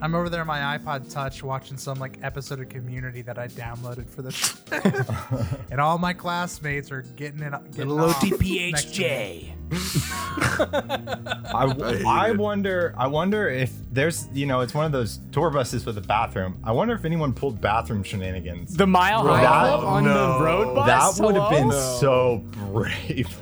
I'm 0.00 0.14
over 0.14 0.28
there 0.28 0.40
on 0.42 0.46
my 0.46 0.78
iPod 0.78 1.12
Touch 1.12 1.42
watching 1.42 1.76
some 1.76 1.98
like 1.98 2.18
episode 2.22 2.60
of 2.60 2.68
Community 2.68 3.22
that 3.22 3.38
I 3.38 3.48
downloaded 3.48 4.08
for 4.08 4.22
this, 4.22 4.60
and 5.70 5.80
all 5.80 5.98
my 5.98 6.12
classmates 6.12 6.90
are 6.92 7.02
getting 7.02 7.42
it. 7.42 7.52
Getting 7.72 7.88
little 7.88 8.10
off 8.10 9.57
next 9.70 9.92
to 9.92 9.98
me. 9.98 10.04
OTPHJ. 10.44 12.04
I, 12.04 12.28
I 12.28 12.32
wonder 12.32 12.94
I 12.96 13.06
wonder 13.06 13.48
if 13.48 13.72
there's 13.92 14.28
you 14.32 14.46
know 14.46 14.60
it's 14.60 14.74
one 14.74 14.86
of 14.86 14.92
those 14.92 15.20
tour 15.32 15.50
buses 15.50 15.84
with 15.86 15.98
a 15.98 16.02
bathroom. 16.02 16.58
I 16.64 16.72
wonder 16.72 16.94
if 16.94 17.04
anyone 17.04 17.32
pulled 17.32 17.60
bathroom 17.60 18.02
shenanigans. 18.02 18.74
The 18.74 18.86
Mile 18.86 19.26
High 19.26 19.42
That- 19.42 19.48
Club 19.68 19.84
on 19.84 20.04
no. 20.04 20.38
the 20.38 20.44
road 20.44 20.74
bus. 20.74 21.16
that 21.18 21.24
would 21.24 21.36
have 21.36 21.50
been 21.50 21.68
No. 21.68 21.96
so 22.00 22.42
brave. 22.70 23.36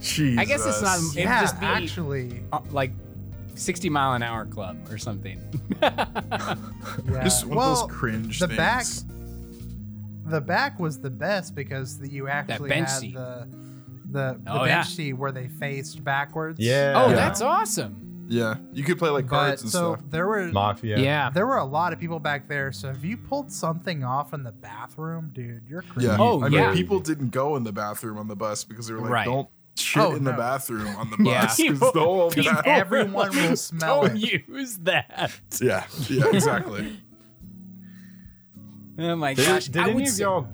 Jesus. 0.00 0.38
I 0.38 0.44
guess 0.46 0.64
it's 0.66 0.80
not. 0.82 0.98
It'd 0.98 1.14
Yeah, 1.16 1.40
just 1.42 1.60
be 1.60 1.66
actually, 1.66 2.42
uh, 2.52 2.60
like 2.70 2.92
60 3.54 3.90
mile 3.90 4.14
an 4.14 4.22
hour 4.22 4.46
club 4.46 4.78
or 4.90 4.96
something. 4.96 5.38
yeah. 5.82 6.54
Just 7.22 7.44
one 7.44 7.58
well, 7.58 7.72
of 7.82 7.88
those 7.90 7.98
cringe 7.98 8.38
the 8.38 8.46
things. 8.46 8.56
back, 8.56 8.86
the 10.26 10.40
back 10.40 10.80
was 10.80 10.98
the 11.00 11.10
best 11.10 11.54
because 11.54 11.98
the, 11.98 12.08
you 12.08 12.28
actually 12.28 12.70
had 12.70 12.86
seat. 12.86 13.14
the 13.14 13.46
the, 14.10 14.40
the 14.44 14.50
Oh, 14.52 14.58
bench 14.64 14.68
yeah. 14.68 14.82
seat 14.82 15.12
where 15.14 15.32
they 15.32 15.48
faced 15.48 16.02
backwards. 16.04 16.58
Yeah. 16.60 16.94
oh, 16.96 17.08
Yeah. 17.10 17.14
that's 17.16 17.40
awesome. 17.40 18.06
Yeah, 18.32 18.54
you 18.72 18.84
could 18.84 18.96
play 18.96 19.10
like 19.10 19.26
But 19.26 19.36
cards 19.36 19.62
and 19.62 19.70
so 19.72 19.94
stuff. 19.96 20.04
there 20.08 20.26
were 20.28 20.44
Mafia. 20.52 20.98
Yeah. 21.00 21.30
there 21.30 21.48
were 21.48 21.56
a 21.56 21.64
lot 21.64 21.92
of 21.92 21.98
people 21.98 22.20
back 22.20 22.46
there. 22.46 22.70
So 22.70 22.88
if 22.90 23.04
you 23.04 23.16
pulled 23.16 23.50
something 23.50 24.04
off 24.04 24.32
in 24.32 24.44
the 24.44 24.52
bathroom, 24.52 25.30
dude, 25.32 25.62
you're 25.68 25.82
crazy. 25.82 26.06
Yeah. 26.06 26.16
Oh, 26.20 26.40
I 26.40 26.46
yeah. 26.46 26.68
mean, 26.68 26.76
people 26.76 27.00
didn't 27.00 27.30
go 27.30 27.56
in 27.56 27.64
the 27.64 27.72
bathroom 27.72 28.18
on 28.18 28.28
the 28.28 28.36
bus 28.36 28.62
because 28.62 28.86
they 28.86 28.94
were 28.94 29.00
like, 29.00 29.10
Right. 29.10 29.24
don't 29.26 29.48
shit 29.76 30.00
Oh, 30.00 30.14
in 30.14 30.22
the 30.22 30.32
bathroom 30.32 30.86
on 30.96 31.10
the 31.10 31.16
Yeah. 31.24 31.46
bus. 31.46 31.56
'cause 31.56 31.80
the 31.92 32.00
whole 32.00 32.30
People- 32.30 32.52
bath- 32.52 32.66
Everyone 32.66 33.30
will 33.34 33.56
smell 33.56 34.02
Don't 34.02 34.16
it. 34.22 34.44
use 34.48 34.76
that. 34.78 35.32
yeah, 35.60 35.86
yeah, 36.08 36.26
exactly. 36.32 37.00
Oh 38.98 39.16
my 39.16 39.34
Did, 39.34 39.46
gosh. 39.46 39.66
did 39.66 39.82
I 39.82 39.90
any 39.90 40.06
of 40.08 40.18
y'all 40.18 40.48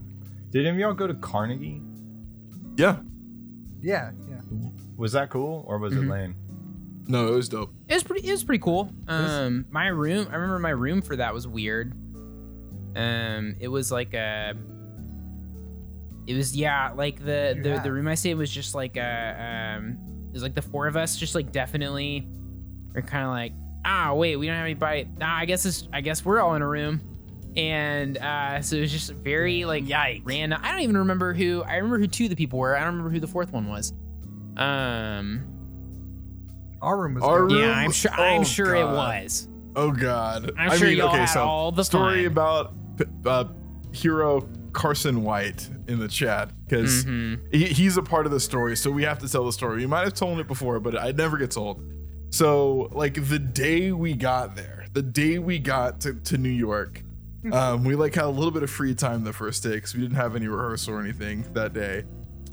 did 0.51 0.66
any 0.66 0.77
of 0.77 0.79
y'all 0.81 0.95
go 0.95 1.07
to 1.07 1.14
Carnegie? 1.14 1.83
yeah. 2.77 2.97
Yeah, 3.81 4.11
yeah. 4.29 4.41
Was 4.97 5.12
that 5.12 5.31
cool 5.31 5.65
or 5.69 5.79
was 5.79 5.93
Mm-hmm. 5.95 6.11
it 6.11 6.12
lame? 6.12 6.37
No, 7.09 7.29
it 7.29 7.37
was 7.37 7.49
dope. 7.49 7.73
It 7.89 7.95
was 7.95 8.03
pretty. 8.03 8.27
It 8.29 8.33
was 8.33 8.43
pretty 8.43 8.62
cool. 8.62 8.91
Um, 9.07 9.67
my 9.71 9.87
room. 9.89 10.27
I 10.31 10.35
remember 10.35 10.59
my 10.59 10.71
room 10.71 11.03
for 11.03 11.15
that 11.17 11.33
was 11.33 11.47
weird. 11.47 11.93
Um, 12.97 13.55
it 13.61 13.69
was 13.69 13.93
like 13.93 14.12
a. 14.15 14.55
It 16.27 16.35
was 16.35 16.57
yeah, 16.57 16.91
like 16.93 17.19
the 17.25 17.57
the, 17.62 17.81
the 17.85 17.93
room 17.93 18.09
I 18.09 18.17
stayed 18.17 18.35
was 18.35 18.51
just 18.51 18.75
like 18.75 18.97
a 18.97 19.77
um. 19.79 19.99
It 20.31 20.33
was 20.33 20.43
like 20.43 20.55
the 20.55 20.62
four 20.62 20.87
of 20.89 20.97
us, 20.97 21.17
just 21.17 21.35
like 21.37 21.53
definitely. 21.53 22.27
We're 22.95 23.03
kind 23.03 23.25
of 23.25 23.31
like 23.31 23.53
ah 23.85 24.12
wait 24.15 24.35
we 24.37 24.47
don't 24.47 24.57
have 24.57 24.65
anybody. 24.65 25.09
Nah, 25.19 25.37
I 25.37 25.45
guess 25.45 25.65
it's 25.65 25.87
I 25.93 26.01
guess 26.01 26.25
we're 26.25 26.41
all 26.41 26.55
in 26.57 26.62
a 26.62 26.69
room, 26.69 27.01
and 27.57 28.19
uh, 28.19 28.61
so 28.62 28.77
it 28.77 28.81
was 28.81 28.92
just 28.92 29.11
very 29.12 29.64
like 29.64 29.85
Yikes. 29.85 30.23
random. 30.25 30.61
I 30.62 30.71
don't 30.73 30.81
even 30.83 30.97
remember 30.99 31.33
who. 31.35 31.62
I 31.62 31.77
remember 31.77 31.99
who 31.99 32.07
two 32.07 32.25
of 32.25 32.31
the 32.31 32.37
people 32.37 32.59
were. 32.59 32.77
I 32.77 32.81
don't 32.81 32.88
remember 32.95 33.11
who 33.11 33.21
the 33.21 33.27
fourth 33.27 33.53
one 33.53 33.69
was. 33.69 33.92
Um. 34.57 35.45
Our 36.83 36.99
room 36.99 37.14
was 37.14 37.25
Our 37.25 37.42
room- 37.45 37.51
Yeah, 37.59 37.71
I'm 37.73 37.90
sure. 37.90 38.11
I'm 38.12 38.40
Oh, 38.42 38.45
sure 38.45 38.75
it 38.75 38.85
was. 38.85 39.49
Oh 39.75 39.90
God. 39.90 40.53
I'm 40.59 40.71
I 40.71 40.77
sure 40.77 40.88
mean, 40.88 40.99
y'all 40.99 41.09
okay, 41.09 41.19
had 41.19 41.25
so 41.27 41.42
all 41.42 41.73
the 41.73 41.85
story 41.85 42.25
fun. 42.25 42.33
about 42.33 42.75
uh, 43.25 43.45
hero 43.92 44.47
Carson 44.73 45.23
White 45.23 45.69
in 45.88 45.99
the 45.99 46.09
chat 46.09 46.51
because 46.66 47.05
Mhm. 47.07 47.40
he, 47.53 47.64
he's 47.66 47.97
a 47.97 48.03
part 48.03 48.27
of 48.27 48.33
the 48.33 48.40
story, 48.40 48.77
so 48.77 48.90
we 48.90 49.05
have 49.05 49.19
to 49.21 49.29
tell 49.29 49.45
the 49.45 49.53
story. 49.53 49.79
We 49.79 49.87
might 49.87 50.05
have 50.05 50.14
told 50.14 50.38
it 50.38 50.47
before, 50.47 50.81
but 50.81 50.99
I 51.01 51.12
never 51.12 51.38
get 51.38 51.51
told. 51.51 51.83
So, 52.31 52.88
like 52.92 53.14
the 53.29 53.38
day 53.38 53.92
we 53.92 54.12
got 54.14 54.55
there, 54.57 54.85
the 54.92 55.03
day 55.03 55.38
we 55.38 55.59
got 55.59 56.01
to, 56.03 56.14
to 56.14 56.37
New 56.38 56.49
York, 56.51 57.03
um, 57.53 57.85
we 57.85 57.95
like 57.95 58.15
had 58.15 58.25
a 58.25 58.29
little 58.29 58.51
bit 58.51 58.63
of 58.63 58.71
free 58.71 58.95
time 58.95 59.25
the 59.25 59.33
first 59.33 59.63
day 59.63 59.75
because 59.75 59.95
we 59.95 60.01
didn't 60.01 60.17
have 60.17 60.37
any 60.37 60.49
rehearsal 60.49 60.95
or 60.95 61.01
anything 61.01 61.47
that 61.53 61.73
day. 61.73 62.05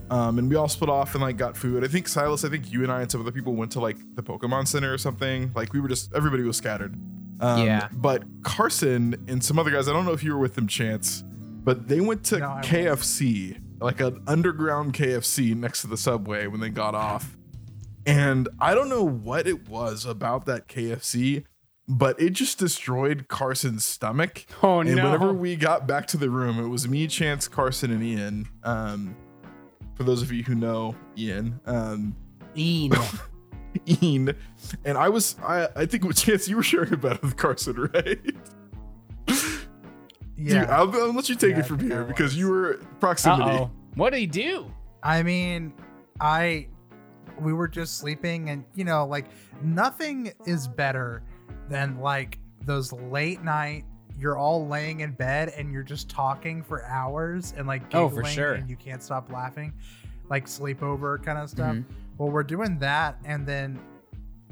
Um, 0.10 0.38
and 0.38 0.50
we 0.50 0.56
all 0.56 0.68
split 0.68 0.90
off 0.90 1.16
and 1.16 1.24
like 1.24 1.38
got 1.38 1.58
food. 1.58 1.84
I 1.84 1.88
think 1.88 2.08
Silas, 2.08 2.44
I 2.44 2.50
think 2.50 2.72
you 2.72 2.84
and 2.84 2.92
I 2.92 3.02
and 3.02 3.12
some 3.12 3.22
other 3.22 3.32
people 3.32 3.56
went 3.56 3.72
to 3.72 3.80
like 3.80 3.98
the 4.16 4.22
Pokemon 4.22 4.68
Center 4.68 4.94
or 4.94 4.98
something. 4.98 5.52
Like 5.56 5.74
we 5.74 5.80
were 5.80 5.88
just 5.88 6.14
everybody 6.14 6.44
was 6.44 6.58
scattered. 6.58 6.96
Um, 7.40 7.66
Yeah. 7.66 7.88
But 7.92 8.24
Carson 8.44 9.16
and 9.28 9.44
some 9.44 9.58
other 9.58 9.72
guys, 9.72 9.88
I 9.88 9.94
don't 9.94 10.06
know 10.06 10.14
if 10.14 10.24
you 10.24 10.34
were 10.34 10.40
with 10.40 10.56
them, 10.56 10.68
Chance, 10.68 11.24
but 11.64 11.88
they 11.88 12.00
went 12.02 12.24
to 12.26 12.40
No, 12.40 12.46
I 12.46 12.56
wasn't. 12.58 12.76
KFC, 12.76 13.62
like 13.80 14.02
an 14.02 14.22
underground 14.28 14.94
KFC 14.94 15.56
next 15.56 15.82
to 15.82 15.88
the 15.88 15.98
subway 15.98 16.48
when 16.48 16.60
they 16.60 16.70
got 16.70 16.96
off. 16.96 17.38
And 18.06 18.50
I 18.60 18.76
don't 18.76 18.90
know 18.90 19.04
what 19.04 19.48
it 19.48 19.70
was 19.70 20.06
about 20.06 20.46
that 20.46 20.68
KFC, 20.68 21.46
but 21.88 22.20
it 22.20 22.32
just 22.32 22.58
destroyed 22.60 23.28
Carson's 23.28 23.86
stomach. 23.86 24.46
Oh 24.62 24.80
and 24.80 24.96
no! 24.96 25.04
whenever 25.06 25.34
we 25.34 25.56
got 25.56 25.88
back 25.88 26.08
to 26.08 26.18
the 26.18 26.30
room, 26.30 26.60
it 26.60 26.68
was 26.68 26.88
me, 26.88 27.08
Chance, 27.08 27.48
Carson, 27.48 27.92
and 27.92 28.04
Ian. 28.04 28.48
Um, 28.64 29.16
for 29.96 30.04
those 30.04 30.22
of 30.22 30.32
you 30.32 30.44
who 30.44 30.56
know 30.56 30.96
Ian, 31.18 31.60
um, 31.66 32.16
Ian. 32.56 32.94
Ian, 34.04 34.36
and 34.86 34.98
I 34.98 35.10
was, 35.10 35.36
I, 35.44 35.68
I 35.76 35.86
think 35.88 36.04
with 36.04 36.18
Chance, 36.24 36.48
you 36.48 36.56
were 36.56 36.64
sharing 36.64 36.94
a 36.94 36.98
bed 36.98 37.20
with 37.22 37.38
Carson, 37.38 37.90
right? 37.94 38.20
Yeah. 40.36 40.62
Dude, 40.62 40.70
I'll, 40.70 40.96
I'll 40.96 41.14
let 41.14 41.30
you 41.30 41.36
take 41.36 41.52
Yeah, 41.52 41.60
it 41.60 41.66
from 41.66 41.80
here 41.80 42.02
I 42.04 42.06
because 42.06 42.36
you 42.36 42.50
were 42.50 42.80
proximity. 43.00 43.44
oh, 43.44 43.72
what 43.96 44.12
did 44.12 44.20
he 44.20 44.28
do? 44.28 44.72
I 45.02 45.24
mean, 45.24 45.74
I 46.20 46.68
we 47.40 47.54
were 47.54 47.68
just 47.68 47.98
sleeping 47.98 48.50
and 48.50 48.66
you 48.76 48.84
know, 48.84 49.06
like 49.06 49.28
nothing 49.62 50.34
is 50.46 50.68
better 50.68 51.24
than 51.70 52.00
like 52.00 52.40
those 52.66 52.92
late 52.94 53.44
night 53.44 53.84
you're 54.20 54.38
all 54.38 54.68
laying 54.68 55.00
in 55.00 55.12
bed 55.12 55.50
and 55.58 55.72
you're 55.74 55.82
just 55.84 56.08
talking 56.08 56.62
for 56.62 56.86
hours 56.86 57.54
and 57.58 57.68
like 57.68 57.82
Oh, 57.96 58.08
giggling 58.08 58.26
for 58.26 58.30
sure. 58.30 58.54
and 58.54 58.70
you 58.70 58.76
can't 58.76 59.02
stop 59.02 59.32
laughing. 59.32 59.74
Like 60.30 60.46
sleepover 60.46 61.22
kind 61.24 61.40
of 61.40 61.50
stuff. 61.50 61.76
Mhm. 61.78 61.86
Well, 62.20 62.30
we're 62.30 62.44
doing 62.44 62.78
that 62.80 63.18
and 63.26 63.46
then 63.46 63.80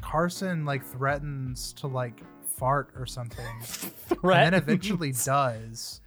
Carson 0.01 0.65
like 0.65 0.84
threatens 0.84 1.73
to 1.73 1.88
like 1.88 2.21
fart 2.58 2.89
or 2.97 3.06
something. 3.06 3.45
and 4.10 4.19
then 4.23 4.54
eventually 4.56 5.12
does. 5.12 6.00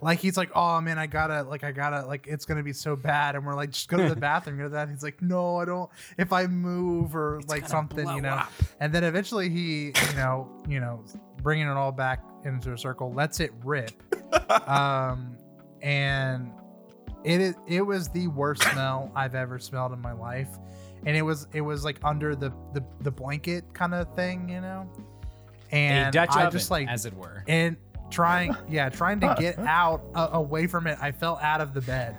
Like 0.00 0.20
he's 0.20 0.36
like, 0.36 0.50
oh 0.54 0.80
man, 0.80 0.96
I 0.96 1.06
gotta, 1.06 1.42
like, 1.42 1.64
I 1.64 1.72
gotta, 1.72 2.06
like, 2.06 2.26
it's 2.28 2.44
gonna 2.44 2.62
be 2.62 2.72
so 2.72 2.94
bad, 2.94 3.34
and 3.34 3.44
we're 3.44 3.56
like, 3.56 3.70
just 3.70 3.88
go 3.88 3.96
to 3.96 4.08
the 4.08 4.16
bathroom, 4.20 4.58
go 4.58 4.64
to 4.64 4.68
that. 4.70 4.88
He's 4.88 5.02
like, 5.02 5.20
no, 5.20 5.56
I 5.56 5.64
don't. 5.64 5.90
If 6.16 6.32
I 6.32 6.46
move 6.46 7.16
or 7.16 7.40
like 7.48 7.68
something, 7.68 8.08
you 8.10 8.22
know. 8.22 8.34
up. 8.34 8.52
And 8.78 8.92
then 8.92 9.02
eventually 9.02 9.48
he, 9.48 9.86
you 9.86 10.16
know, 10.16 10.48
you 10.68 10.78
know, 10.78 11.04
bringing 11.42 11.66
it 11.66 11.72
all 11.76 11.90
back 11.90 12.22
into 12.44 12.72
a 12.72 12.78
circle, 12.78 13.12
lets 13.12 13.40
it 13.40 13.50
rip, 13.64 13.90
um, 14.68 15.36
and 15.82 16.52
it 17.24 17.40
is, 17.40 17.54
it 17.66 17.82
was 17.82 18.08
the 18.08 18.28
worst 18.28 18.62
smell 18.62 19.10
I've 19.16 19.34
ever 19.34 19.58
smelled 19.58 19.92
in 19.92 20.00
my 20.00 20.12
life, 20.12 20.48
and 21.06 21.16
it 21.16 21.22
was, 21.22 21.48
it 21.52 21.60
was 21.60 21.84
like 21.84 21.98
under 22.04 22.36
the 22.36 22.50
the, 22.72 22.84
the 23.00 23.10
blanket 23.10 23.74
kind 23.74 23.94
of 23.94 24.14
thing, 24.14 24.48
you 24.48 24.60
know. 24.60 24.88
And 25.70 26.16
I 26.16 26.24
oven, 26.24 26.50
just 26.52 26.70
like 26.70 26.88
as 26.88 27.04
it 27.04 27.14
were. 27.14 27.44
and 27.48 27.76
trying 28.10 28.56
yeah 28.68 28.88
trying 28.88 29.20
to 29.20 29.34
get 29.38 29.58
out 29.60 30.02
uh, 30.14 30.28
away 30.32 30.66
from 30.66 30.86
it 30.86 30.98
i 31.00 31.10
fell 31.12 31.38
out 31.42 31.60
of 31.60 31.74
the 31.74 31.80
bed 31.82 32.16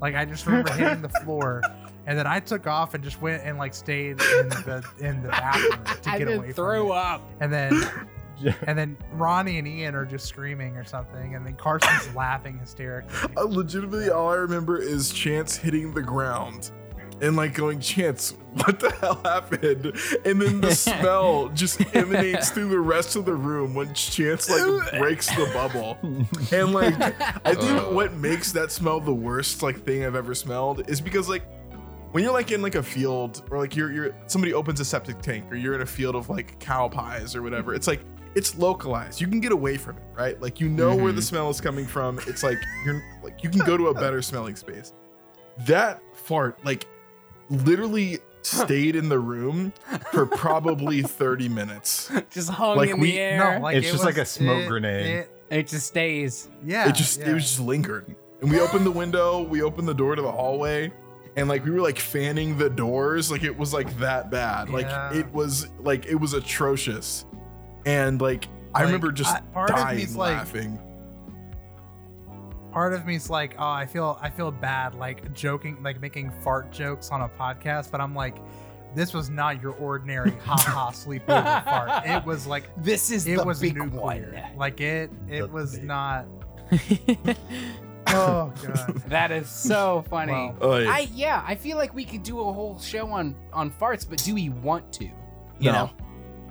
like 0.00 0.14
i 0.14 0.24
just 0.24 0.46
remember 0.46 0.72
hitting 0.72 1.02
the 1.02 1.08
floor 1.24 1.62
and 2.06 2.18
then 2.18 2.26
i 2.26 2.40
took 2.40 2.66
off 2.66 2.94
and 2.94 3.04
just 3.04 3.20
went 3.22 3.42
and 3.44 3.58
like 3.58 3.74
stayed 3.74 4.12
in 4.20 4.48
the 4.48 4.84
in 5.00 5.22
the 5.22 5.28
bathroom 5.28 5.84
to 6.02 6.10
I 6.10 6.18
get 6.18 6.28
away 6.28 6.52
throw 6.52 6.88
from 6.88 6.96
it. 6.96 7.00
up. 7.00 7.22
and 7.40 7.52
then 7.52 7.82
and 8.66 8.78
then 8.78 8.96
ronnie 9.12 9.58
and 9.58 9.68
ian 9.68 9.94
are 9.94 10.06
just 10.06 10.26
screaming 10.26 10.76
or 10.76 10.84
something 10.84 11.34
and 11.34 11.44
then 11.44 11.54
carson's 11.56 12.14
laughing 12.14 12.58
hysterically 12.58 13.14
Uh, 13.36 13.44
legitimately, 13.44 14.08
all 14.10 14.30
I 14.30 14.36
remember 14.36 14.78
is 14.78 15.12
Chance 15.12 15.56
hitting 15.56 15.92
the 15.92 16.02
ground 16.02 16.70
and 17.20 17.36
like 17.36 17.54
going, 17.54 17.80
Chance, 17.80 18.34
what 18.54 18.80
the 18.80 18.90
hell 18.92 19.20
happened? 19.24 19.92
And 20.24 20.40
then 20.40 20.60
the 20.60 20.74
smell 20.74 21.48
just 21.48 21.80
emanates 21.94 22.50
through 22.50 22.68
the 22.68 22.80
rest 22.80 23.16
of 23.16 23.24
the 23.24 23.34
room 23.34 23.74
when 23.74 23.92
Chance 23.94 24.48
like 24.48 24.98
breaks 24.98 25.28
the 25.28 25.50
bubble. 25.52 25.98
And 26.52 26.72
like, 26.72 26.94
I 27.46 27.54
think 27.54 27.90
what 27.92 28.14
makes 28.14 28.52
that 28.52 28.72
smell 28.72 29.00
the 29.00 29.14
worst 29.14 29.62
like 29.62 29.84
thing 29.84 30.04
I've 30.04 30.14
ever 30.14 30.34
smelled 30.34 30.88
is 30.88 31.00
because 31.00 31.28
like 31.28 31.42
when 32.12 32.24
you're 32.24 32.32
like 32.32 32.50
in 32.50 32.62
like 32.62 32.74
a 32.74 32.82
field 32.82 33.42
or 33.50 33.58
like 33.58 33.76
you're 33.76 33.92
you're 33.92 34.14
somebody 34.26 34.52
opens 34.52 34.80
a 34.80 34.84
septic 34.84 35.20
tank 35.20 35.44
or 35.50 35.56
you're 35.56 35.74
in 35.74 35.82
a 35.82 35.86
field 35.86 36.16
of 36.16 36.28
like 36.28 36.58
cow 36.58 36.88
pies 36.88 37.36
or 37.36 37.42
whatever, 37.42 37.74
it's 37.74 37.86
like 37.86 38.00
it's 38.34 38.56
localized. 38.56 39.20
You 39.20 39.26
can 39.26 39.40
get 39.40 39.52
away 39.52 39.76
from 39.76 39.96
it, 39.96 40.04
right? 40.16 40.40
Like 40.40 40.60
you 40.60 40.68
know 40.68 40.94
where 40.94 41.12
the 41.12 41.20
mm-hmm. 41.20 41.20
smell 41.20 41.50
is 41.50 41.60
coming 41.60 41.86
from. 41.86 42.18
It's 42.26 42.42
like 42.42 42.58
you're 42.84 43.02
like 43.22 43.42
you 43.42 43.50
can 43.50 43.60
go 43.60 43.76
to 43.76 43.88
a 43.88 43.94
better 43.94 44.22
smelling 44.22 44.56
space. 44.56 44.92
That 45.66 46.02
fart 46.14 46.64
like 46.64 46.86
literally 47.50 48.18
stayed 48.42 48.96
in 48.96 49.08
the 49.08 49.18
room 49.18 49.72
for 50.12 50.24
probably 50.26 51.02
30 51.02 51.48
minutes. 51.48 52.10
Just 52.30 52.48
hung 52.50 52.76
Like 52.76 52.90
in 52.90 53.00
we- 53.00 53.12
the 53.12 53.18
air. 53.18 53.58
no 53.58 53.62
like 53.64 53.76
It's 53.76 53.88
it 53.88 53.92
just 53.92 54.04
like 54.04 54.16
a 54.16 54.24
smoke 54.24 54.64
it- 54.64 54.68
grenade. 54.68 55.06
it- 55.06 55.30
it 55.50 55.66
just 55.66 55.88
stays. 55.88 56.48
yeah 56.64 56.88
it 56.88 56.94
just 56.94 57.18
yeah. 57.20 57.30
it 57.30 57.34
was 57.34 57.42
just 57.42 57.60
lingered. 57.60 58.14
And 58.40 58.50
we 58.50 58.60
opened 58.60 58.86
the 58.86 58.90
window, 58.92 59.42
we 59.42 59.62
opened 59.62 59.88
the 59.88 59.94
door 59.94 60.14
to 60.14 60.22
the 60.22 60.30
hallway, 60.30 60.92
and 61.36 61.48
like 61.48 61.64
we 61.64 61.70
were 61.72 61.80
like 61.80 61.98
fanning 61.98 62.56
the 62.56 62.70
doors, 62.70 63.30
like 63.32 63.42
it 63.42 63.58
was 63.58 63.74
like 63.74 63.98
that 63.98 64.30
bad. 64.30 64.70
Like 64.70 64.86
Yeah. 64.86 65.12
it 65.12 65.30
was 65.32 65.68
like 65.80 66.06
it 66.06 66.14
was 66.14 66.32
atrocious. 66.34 67.26
And 67.84 68.20
like, 68.20 68.46
I 68.74 68.82
remember 68.82 69.10
just 69.10 69.34
I- 69.34 69.40
part 69.40 69.70
of 69.70 69.76
dying 69.76 69.98
me's 69.98 70.14
like- 70.16 70.36
laughing. 70.36 70.78
Part 72.72 72.92
of 72.92 73.04
me's 73.06 73.28
like, 73.30 73.54
oh, 73.58 73.68
I 73.68 73.86
feel 73.86 74.18
I 74.20 74.30
feel 74.30 74.50
bad 74.50 74.94
like 74.94 75.32
joking, 75.32 75.82
like 75.82 76.00
making 76.00 76.30
fart 76.42 76.70
jokes 76.72 77.10
on 77.10 77.22
a 77.22 77.28
podcast, 77.28 77.90
but 77.90 78.00
I'm 78.00 78.14
like, 78.14 78.36
this 78.94 79.14
was 79.14 79.30
not 79.30 79.62
your 79.62 79.72
ordinary 79.74 80.30
ha 80.44 80.56
ha 80.58 80.90
sleepover 80.90 81.64
fart. 81.64 82.06
It 82.06 82.24
was 82.24 82.46
like 82.46 82.64
This 82.82 83.10
is 83.10 83.26
it 83.26 83.36
the 83.38 83.44
was 83.44 83.60
big 83.60 83.76
nuclear. 83.76 84.00
one. 84.00 84.56
Like 84.58 84.80
it 84.80 85.10
it 85.28 85.42
The 85.42 85.48
was 85.48 85.76
big- 85.76 85.84
not 85.84 86.26
oh 88.08 88.52
god. 88.64 88.94
that 89.08 89.30
is 89.30 89.48
so 89.48 90.04
funny. 90.08 90.52
Well, 90.60 90.72
Oh, 90.72 90.78
yeah. 90.78 90.90
I 90.92 90.98
yeah, 91.14 91.44
I 91.46 91.54
feel 91.54 91.76
like 91.76 91.94
we 91.94 92.04
could 92.04 92.22
do 92.22 92.40
a 92.40 92.52
whole 92.52 92.78
show 92.80 93.06
on 93.08 93.34
on 93.52 93.70
farts, 93.70 94.08
but 94.08 94.18
do 94.24 94.34
we 94.34 94.48
want 94.48 94.92
to? 94.94 95.04
You 95.04 95.12
No. 95.60 95.72
know, 95.72 95.90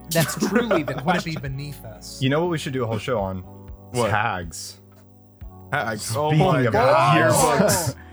that's 0.09 0.35
truly 0.47 0.83
the 0.83 0.93
Would 0.93 0.97
it 0.99 1.03
question. 1.03 1.33
be 1.33 1.39
beneath 1.39 1.83
us? 1.83 2.21
You 2.21 2.29
know 2.29 2.41
what 2.41 2.49
we 2.49 2.57
should 2.57 2.73
do 2.73 2.83
a 2.83 2.87
whole 2.87 2.99
show 2.99 3.19
on? 3.19 3.39
What? 3.91 4.09
Tags. 4.11 4.79
Hags. 5.71 6.15
Oh 6.15 6.29
Speaking 6.29 6.45
my 6.45 6.61
of 6.61 6.73
god. 6.73 7.17
Yearbooks. 7.31 7.95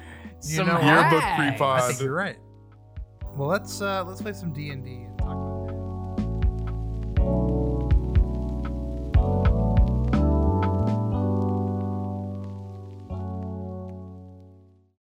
You 0.43 0.57
Some 0.57 0.67
know, 0.69 0.81
Yearbook 0.81 1.23
hags. 1.23 1.51
pre-pod. 1.57 1.81
I 1.83 1.89
think 1.89 2.01
you're 2.03 2.13
right. 2.15 2.37
Well, 3.35 3.49
let's 3.49 3.81
uh 3.81 4.05
let's 4.05 4.23
play 4.23 4.33
some 4.33 4.53
D 4.53 4.71
and 4.71 4.85
D. 4.85 5.06